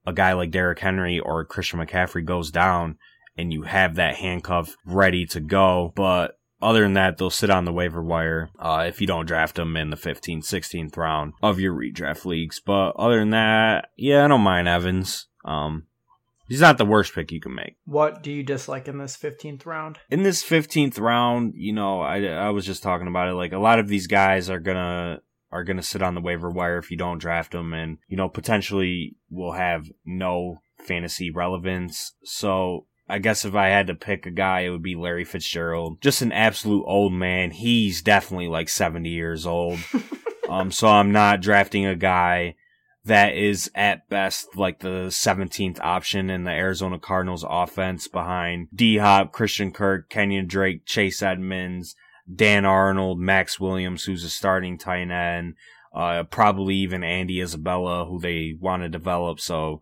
[0.06, 2.98] a guy like Derrick Henry or Christian McCaffrey goes down
[3.38, 5.94] and you have that handcuff ready to go.
[5.96, 9.55] But other than that, they'll sit on the waiver wire uh, if you don't draft
[9.55, 12.60] them in the 15th, 16th round of your redraft leagues.
[12.60, 15.28] But other than that, yeah, I don't mind Evans.
[15.45, 15.88] Um,
[16.49, 17.78] he's not the worst pick you can make.
[17.86, 19.99] What do you dislike in this 15th round?
[20.10, 23.36] In this 15th round, you know, I, I was just talking about it.
[23.36, 26.78] Like a lot of these guys are gonna are gonna sit on the waiver wire
[26.78, 32.14] if you don't draft them, and you know potentially will have no fantasy relevance.
[32.24, 35.99] So I guess if I had to pick a guy, it would be Larry Fitzgerald.
[35.99, 37.51] Just an absolute old man.
[37.51, 39.80] He's definitely like 70 years old.
[40.49, 42.55] um, so I'm not drafting a guy
[43.05, 48.97] that is at best like the 17th option in the Arizona Cardinals offense behind D
[48.97, 51.95] Hop, Christian Kirk, Kenyon Drake, Chase Edmonds,
[52.34, 55.55] Dan Arnold, Maxx Williams, who's a starting tight end,
[55.95, 59.39] uh, probably even Andy Isabella, who they want to develop.
[59.39, 59.82] So,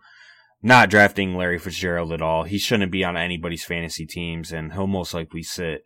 [0.62, 2.43] not drafting Larry Fitzgerald at all.
[2.43, 5.84] He shouldn't be on anybody's fantasy teams, and he'll most likely sit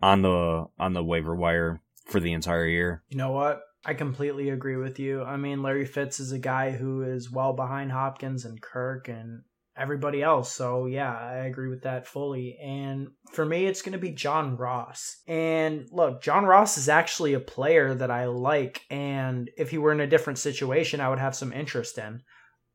[0.00, 3.02] on the on the waiver wire for the entire year.
[3.08, 3.60] You know what?
[3.84, 5.22] I completely agree with you.
[5.24, 9.42] I mean, Larry Fitz is a guy who is well behind Hopkins and Kirk and
[9.76, 10.52] everybody else.
[10.52, 12.58] So, yeah, I agree with that fully.
[12.62, 15.16] And for me, it's going to be John Ross.
[15.26, 18.82] And look, John Ross is actually a player that I like.
[18.90, 22.22] And if he were in a different situation, I would have some interest in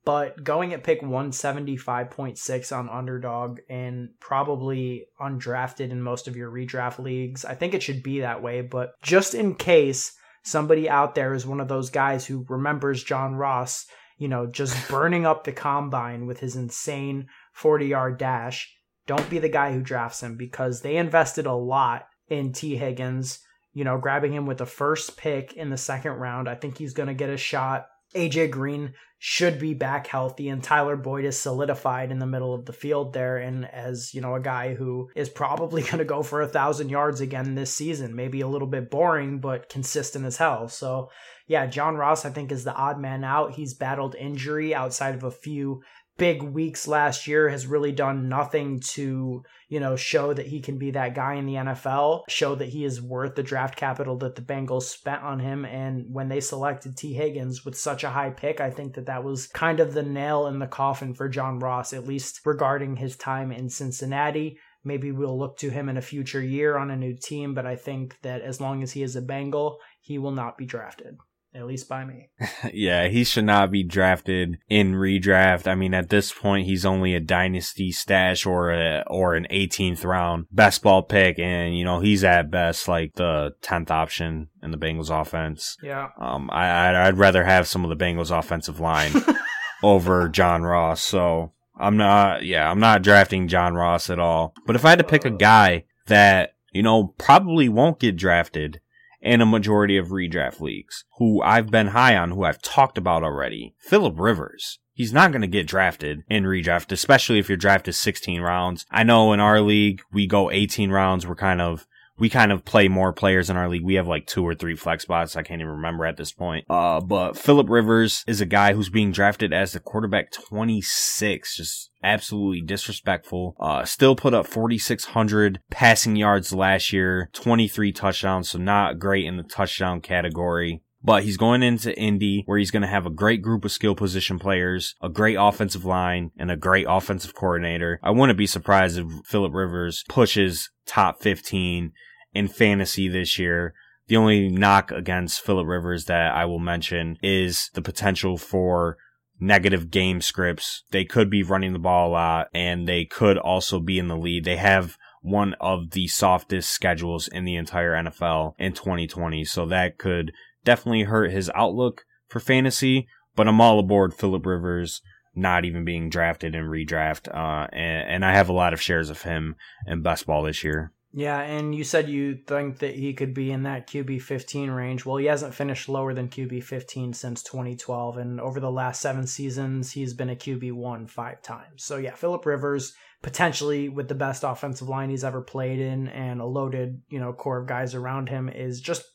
[0.08, 6.98] but going at pick 175.6 on underdog and probably undrafted in most of your redraft
[6.98, 8.62] leagues, I think it should be that way.
[8.62, 10.14] But just in case
[10.46, 13.86] somebody out there is one of those guys who remembers John Ross,
[14.18, 18.74] you know, just burning up the combine with his insane 40 yard dash,
[19.08, 23.40] don't be the guy who drafts him because they invested a lot in Tee Higgins.
[23.74, 26.48] You know, grabbing him with the first pick in the second round.
[26.48, 30.64] I think he's going to get a shot AJ Green should be back healthy and
[30.64, 34.36] Tyler Boyd is solidified in the middle of the field there and as you know
[34.36, 38.16] a guy who is probably going to go for a thousand yards again this season
[38.16, 40.68] maybe a little bit boring but consistent as hell.
[40.68, 41.10] So
[41.48, 43.54] yeah John Ross I think is the odd man out.
[43.54, 45.82] He's battled injury outside of a few
[46.18, 50.78] big weeks last year has really done nothing to, you know, show that he can
[50.78, 54.36] be that guy in the NFL, show that he is worth the draft capital that
[54.36, 55.66] the Bengals spent on him.
[55.66, 59.24] And when they selected Tee Higgins with such a high pick, I think that that
[59.24, 63.16] was kind of the nail in the coffin for John Ross, at least regarding his
[63.16, 64.58] time in Cincinnati.
[64.84, 67.76] Maybe we'll look to him in a future year on a new team, but I
[67.76, 71.18] think that as long as he is a Bengal, he will not be drafted
[71.58, 72.30] at least by me.
[72.74, 75.68] yeah, he should not be drafted in redraft.
[75.68, 80.06] I mean, at this point, he's only a dynasty stash or a, or an 18th
[80.06, 84.72] round best ball pick, and you know he's at best like the 10th option in
[84.72, 85.78] the Bengals offense.
[85.82, 86.10] Yeah.
[86.20, 89.12] Um, I I'd rather have some of the Bengals offensive line
[89.84, 91.02] over John Ross.
[91.02, 92.46] So I'm not.
[92.46, 94.54] Yeah, I'm not drafting John Ross at all.
[94.66, 98.80] But if I had to pick a guy that you know probably won't get drafted
[99.22, 103.24] in a majority of redraft leagues, who I've been high on, who I've talked about
[103.24, 103.76] already.
[103.80, 104.80] Philip Rivers.
[104.94, 108.86] He's not going to get drafted in redraft, especially if your draft is 16 rounds.
[108.90, 111.28] I know in our league, we go 18 rounds.
[111.28, 111.86] We're kind of
[112.18, 113.84] we kind of play more players in our league.
[113.84, 115.36] We have like two or three flex spots.
[115.36, 116.66] I can't even remember at this point.
[116.70, 121.58] Uh, but Philip Rivers is a guy who's being drafted as the quarterback 26.
[121.58, 123.56] Just absolutely disrespectful.
[123.60, 128.50] Uh, still put up 4,600 passing yards last year, 23 touchdowns.
[128.50, 130.82] So not great in the touchdown category.
[131.08, 133.96] But he's going into Indy where he's going to have a great group of skill
[133.96, 137.98] position players, a great offensive line, and a great offensive coordinator.
[138.04, 141.94] I wouldn't be surprised if Philip Rivers pushes top 15
[142.34, 143.74] in fantasy this year.
[144.08, 148.98] The only knock against Philip Rivers that I will mention is the potential for
[149.40, 150.84] negative game scripts.
[150.92, 154.18] They could be running the ball a lot and they could also be in the
[154.18, 154.44] lead.
[154.44, 159.46] They have one of the softest schedules in the entire NFL in 2020.
[159.46, 160.34] So that could
[160.68, 163.08] definitely hurt his outlook for fantasy,
[163.38, 165.02] but I'm all aboard Philip Rivers
[165.34, 167.34] not even being drafted in redraft.
[167.34, 169.56] Uh, and, and I have a lot of shares of him
[169.86, 170.92] in best ball this year.
[171.14, 175.06] Yeah, and you said you think that he could be in that QB 15 range.
[175.06, 179.26] Well, he hasn't finished lower than QB 15 since 2012, and over the last seven
[179.26, 181.86] seasons, he's been a QB 1 five times.
[181.86, 182.94] So, yeah, Philip Rivers,
[183.24, 187.32] potentially with the best offensive line he's ever played in and a loaded, you know,
[187.32, 189.06] core of guys around him, is just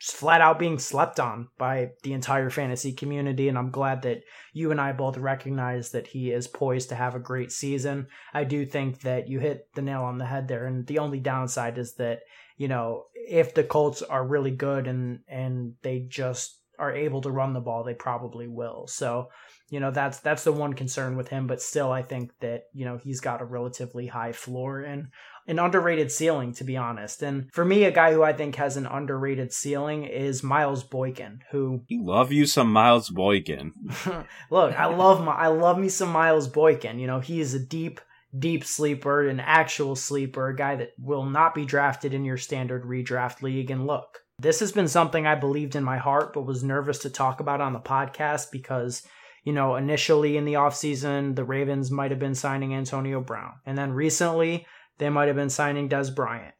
[0.00, 3.48] flat out being slept on by the entire fantasy community.
[3.48, 4.22] And I'm glad that
[4.52, 8.08] you and I both recognize that he is poised to have a great season.
[8.32, 10.64] I do think that you hit the nail on the head there.
[10.66, 12.20] And the only downside is that,
[12.56, 17.30] you know, if the Colts are really good and, and they just are able to
[17.30, 18.86] run the ball, they probably will.
[18.88, 19.28] So,
[19.68, 21.46] you know, that's, that's the one concern with him.
[21.46, 24.80] But still, I think that, you know, he's got a relatively high floor.
[24.80, 25.08] And
[25.50, 27.22] an underrated ceiling, to be honest.
[27.22, 31.40] And for me, a guy who I think has an underrated ceiling is Miles Boykin,
[31.50, 33.72] who you love you some Miles Boykin.
[34.50, 37.00] Look, I love my I love me some Miles Boykin.
[37.00, 38.00] You know, he is a deep
[38.38, 42.84] deep sleeper, an actual sleeper, a guy that will not be drafted in your standard
[42.84, 43.72] redraft league.
[43.72, 47.10] And look, this has been something I believed in my heart, but was nervous to
[47.10, 49.06] talk about on the podcast because,
[49.44, 53.52] you know, initially in the offseason, the Ravens might have been signing Antonio Brown.
[53.66, 54.66] And then recently,
[54.98, 56.54] they might have been signing Dez Bryant.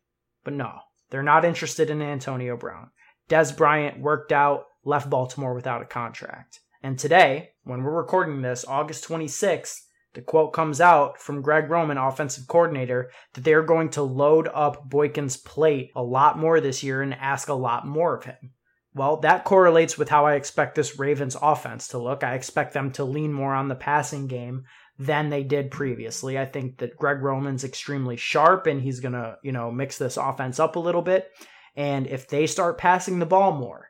[0.45, 2.91] But no, they're not interested in Antonio Brown.
[3.29, 6.61] Dez Bryant worked out, left Baltimore without a contract.
[6.83, 9.81] And today, when we're recording this, August 26th,
[10.15, 14.89] the quote comes out from Greg Roman, offensive coordinator, that they're going to load up
[14.89, 18.53] Boykin's plate a lot more this year and ask a lot more of him.
[18.93, 22.25] Well, that correlates with how I expect this Ravens offense to look.
[22.25, 24.65] I expect them to lean more on the passing game
[24.99, 26.39] than they did previously.
[26.39, 30.17] I think that Greg Roman's extremely sharp and he's going to, you know, mix this
[30.17, 31.29] offense up a little bit.
[31.77, 33.90] And if they start passing the ball more,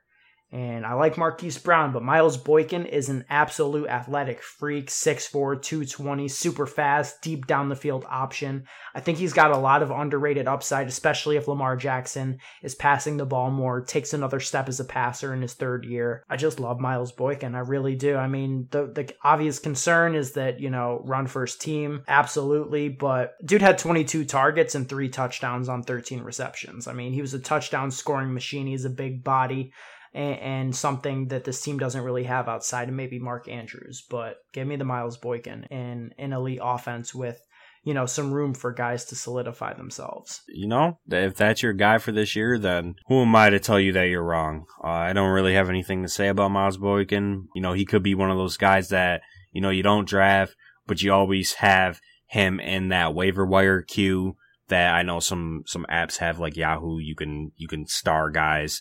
[0.53, 6.26] and I like Marquise Brown, but Miles Boykin is an absolute athletic freak, 6'4, 220,
[6.26, 8.64] super fast, deep down the field option.
[8.92, 13.16] I think he's got a lot of underrated upside, especially if Lamar Jackson is passing
[13.16, 16.24] the ball more, takes another step as a passer in his third year.
[16.28, 17.55] I just love Miles Boykin.
[17.55, 18.16] I really do.
[18.16, 23.34] I mean, the, the obvious concern is that, you know, run first team, absolutely, but
[23.46, 26.88] dude had 22 targets and three touchdowns on 13 receptions.
[26.88, 28.66] I mean, he was a touchdown scoring machine.
[28.66, 29.72] He's a big body
[30.12, 34.04] and, and, something that this team doesn't really have outside of maybe Mark Andrews.
[34.08, 37.40] But give me the Miles Boykin and an elite offense with
[37.84, 40.42] you know some room for guys to solidify themselves.
[40.48, 43.80] You know, if that's your guy for this year, then who am I to tell
[43.80, 44.66] you that you're wrong?
[44.82, 47.48] Uh, I don't really have anything to say about Miles Boykin.
[47.54, 50.54] You know, he could be one of those guys that you know you don't draft,
[50.86, 54.36] but you always have him in that waiver wire queue
[54.68, 56.98] that I know some some apps have like Yahoo.
[56.98, 58.80] You can you can star guys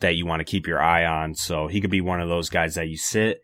[0.00, 1.34] that you want to keep your eye on.
[1.34, 3.40] So he could be one of those guys that you sit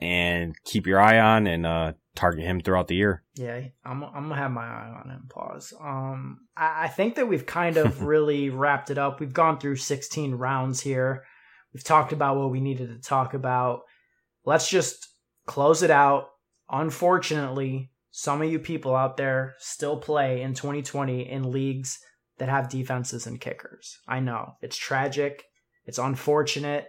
[0.00, 3.22] and keep your eye on and uh, target him throughout the year.
[3.34, 5.28] Yeah, I'm I'm gonna have my eye on him.
[5.28, 5.74] Pause.
[5.80, 9.20] Um, I, I think that we've kind of really wrapped it up.
[9.20, 11.24] We've gone through 16 rounds here.
[11.72, 13.82] We've talked about what we needed to talk about.
[14.44, 15.08] Let's just
[15.46, 16.28] close it out.
[16.68, 21.98] Unfortunately, some of you people out there still play in 2020 in leagues
[22.38, 23.98] that have defenses and kickers.
[24.06, 25.44] I know it's tragic.
[25.84, 26.86] It's unfortunate.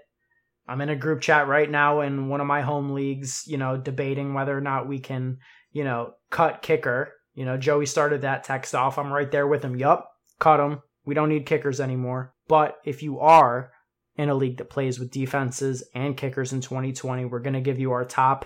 [0.67, 3.77] I'm in a group chat right now in one of my home leagues, you know,
[3.77, 5.39] debating whether or not we can,
[5.71, 7.11] you know, cut kicker.
[7.33, 8.97] You know, Joey started that text off.
[8.97, 9.75] I'm right there with him.
[9.75, 10.81] Yup, cut him.
[11.05, 12.33] We don't need kickers anymore.
[12.47, 13.71] But if you are
[14.15, 17.79] in a league that plays with defenses and kickers in 2020, we're going to give
[17.79, 18.45] you our top,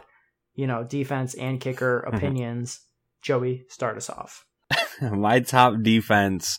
[0.56, 2.80] you know, defense and kicker opinions.
[3.22, 4.46] Joey, start us off.
[5.02, 6.58] my top defense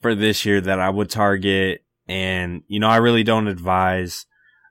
[0.00, 4.26] for this year that I would target and, you know, I really don't advise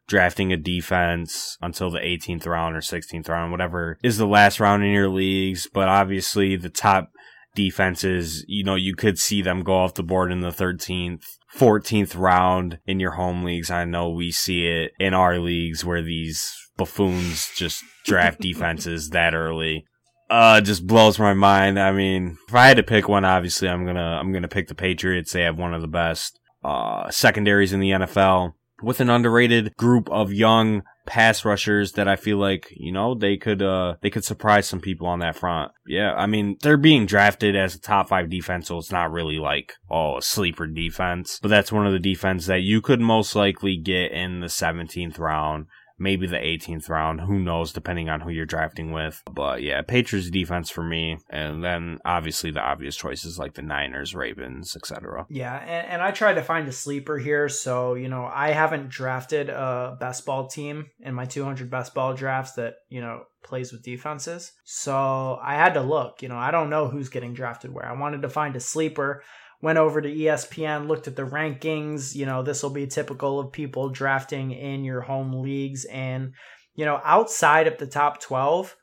[0.09, 4.83] drafting a defense until the 18th round or 16th round, whatever is the last round
[4.83, 5.65] in your leagues.
[5.73, 7.11] But obviously the top
[7.55, 11.23] defenses, you know, you could see them go off the board in the 13th,
[11.55, 13.71] 14th round in your home leagues.
[13.71, 19.33] I know we see it in our leagues where these buffoons just draft defenses that
[19.33, 19.85] early.
[20.29, 21.79] Uh, just blows my mind.
[21.79, 24.75] I mean, if I had to pick one, obviously I'm gonna, I'm gonna pick the
[24.75, 25.31] Patriots.
[25.31, 30.09] They have one of the best uh, secondaries in the NFL with an underrated group
[30.09, 34.23] of young pass rushers that I feel like, you know, they could, uh, they could
[34.23, 35.71] surprise some people on that front.
[35.87, 36.13] Yeah.
[36.13, 39.73] I mean, they're being drafted as a top five defense, so it's not really like,
[39.89, 43.75] oh, a sleeper defense, but that's one of the defense that you could most likely
[43.75, 45.65] get in the 17th round
[45.99, 47.21] maybe the 18th round.
[47.21, 49.21] Who knows, depending on who you're drafting with.
[49.31, 51.17] But yeah, Patriots defense for me.
[51.29, 55.25] And then obviously the obvious choices like the Niners, Ravens, etc.
[55.29, 57.49] Yeah, and, and I tried to find a sleeper here.
[57.49, 62.13] So, you know, I haven't drafted a best ball team in my 200 best ball
[62.13, 64.53] drafts that, you know, plays with defenses.
[64.63, 66.21] So I had to look.
[66.21, 67.85] You know, I don't know who's getting drafted where.
[67.85, 69.23] I wanted to find a sleeper
[69.61, 72.15] went over to ESPN, looked at the rankings.
[72.15, 75.85] You know, this will be typical of people drafting in your home leagues.
[75.85, 76.33] And,
[76.75, 78.75] you know, outside of the top 12,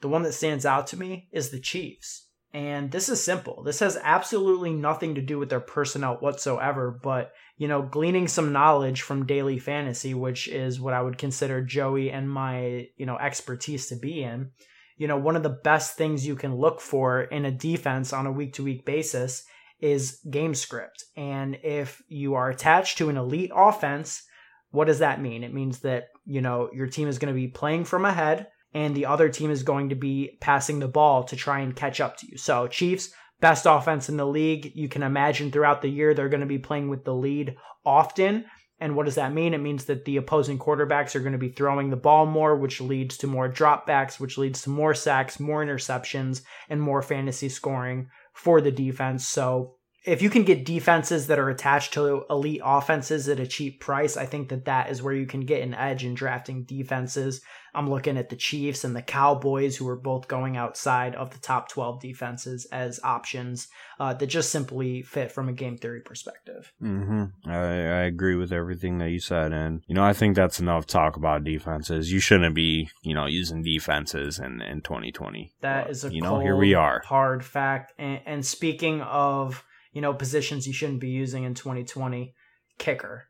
[0.00, 2.28] the one that stands out to me is the Chiefs.
[2.54, 3.62] And this is simple.
[3.62, 8.52] This has absolutely nothing to do with their personnel whatsoever, but, you know, gleaning some
[8.52, 13.16] knowledge from daily fantasy, which is what I would consider Joey and my, you know,
[13.16, 14.50] expertise to be in.
[14.98, 18.26] You know, one of the best things you can look for in a defense on
[18.26, 19.44] a week to week basis
[19.82, 21.04] is game script.
[21.16, 24.22] And if you are attached to an elite offense,
[24.70, 25.44] what does that mean?
[25.44, 28.94] It means that, you know, your team is going to be playing from ahead and
[28.94, 32.16] the other team is going to be passing the ball to try and catch up
[32.18, 32.38] to you.
[32.38, 33.10] So, Chiefs,
[33.40, 34.72] best offense in the league.
[34.74, 38.46] You can imagine throughout the year they're going to be playing with the lead often.
[38.80, 39.52] And what does that mean?
[39.52, 42.80] It means that the opposing quarterbacks are going to be throwing the ball more, which
[42.80, 48.08] leads to more dropbacks, which leads to more sacks, more interceptions, and more fantasy scoring
[48.32, 49.26] for the defense.
[49.26, 53.80] So if you can get defenses that are attached to elite offenses at a cheap
[53.80, 57.40] price, I think that that is where you can get an edge in drafting defenses.
[57.74, 61.38] I'm looking at the Chiefs and the Cowboys, who are both going outside of the
[61.38, 66.72] top 12 defenses as options uh, that just simply fit from a game theory perspective.
[66.82, 67.48] Mm-hmm.
[67.48, 69.52] I, I agree with everything that you said.
[69.52, 72.12] And, you know, I think that's enough talk about defenses.
[72.12, 75.52] You shouldn't be, you know, using defenses in, in 2020.
[75.60, 77.02] That is a you know, here we are.
[77.06, 77.94] hard fact.
[77.98, 82.34] And, and speaking of, you know, positions you shouldn't be using in 2020,
[82.78, 83.28] kicker.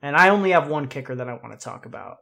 [0.00, 2.16] And I only have one kicker that I want to talk about.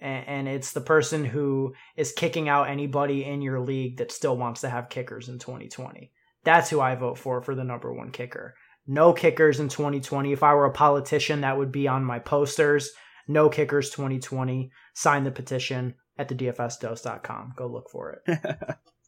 [0.00, 4.36] And, and it's the person who is kicking out anybody in your league that still
[4.36, 6.12] wants to have kickers in 2020.
[6.44, 8.54] That's who I vote for for the number one kicker.
[8.86, 10.32] No kickers in 2020.
[10.32, 12.90] If I were a politician, that would be on my posters.
[13.26, 14.70] No kickers 2020.
[14.94, 17.54] Sign the petition at the dfsdose.com.
[17.56, 18.38] Go look for it.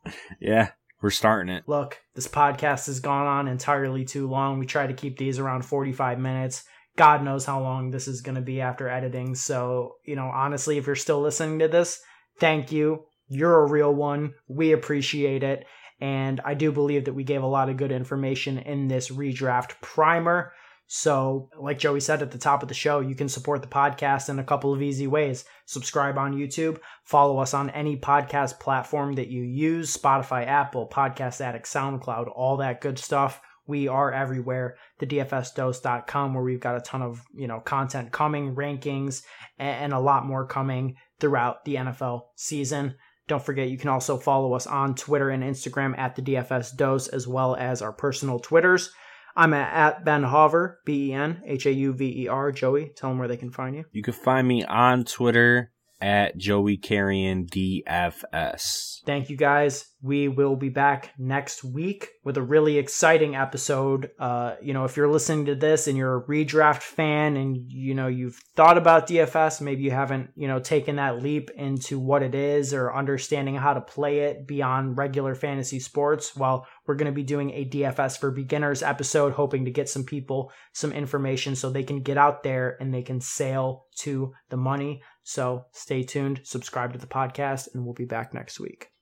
[0.41, 0.71] yeah,
[1.03, 1.65] we're starting it.
[1.67, 4.59] Look, this podcast has gone on entirely too long.
[4.59, 6.65] We try to keep these around 45 minutes.
[6.97, 9.35] God knows how long this is going to be after editing.
[9.35, 12.01] So, you know, honestly, if you're still listening to this,
[12.41, 13.05] thank you.
[13.29, 14.35] You're a real one.
[14.49, 15.67] We appreciate it.
[16.01, 19.81] And I do believe that we gave a lot of good information in this redraft
[19.81, 20.53] primer.
[20.89, 24.29] So, like Joey said at the top of the show, you can support the podcast
[24.29, 25.45] in a couple of easy ways.
[25.65, 31.41] Subscribe on YouTube, follow us on any podcast platform that you use Spotify, Apple, Podcast
[31.41, 33.41] Addict, SoundCloud, all that good stuff.
[33.67, 34.77] We are everywhere.
[35.01, 39.23] The DFSDose.com, where we've got a ton of you know content coming, rankings,
[39.59, 42.95] and a lot more coming throughout the NFL season.
[43.27, 47.09] Don't forget, you can also follow us on Twitter and Instagram at the DFS Dose,
[47.09, 48.93] as well as our personal Twitters.
[49.37, 52.51] I'm at, Ben Hauver, B E N H A U V E R.
[52.53, 53.85] Joey, tell them where they can find you.
[53.93, 59.01] You can find me on Twitter at Joey Carrion DFS.
[59.07, 59.87] Thank you guys.
[60.03, 64.11] We will be back next week with a really exciting episode.
[64.19, 67.95] Uh, you know, if you're listening to this and you're a redraft fan and you
[67.95, 72.23] know you've thought about DFS, maybe you haven't, you know, taken that leap into what
[72.23, 76.37] it is or understanding how to play it beyond regular fantasy sports.
[76.37, 80.05] Well, we're going to be doing a DFS for beginners episode, hoping to get some
[80.05, 84.57] people some information so they can get out there and they can sail to the
[84.57, 85.01] money.
[85.29, 88.93] So stay tuned, subscribe to the podcast, and we'll be back next week.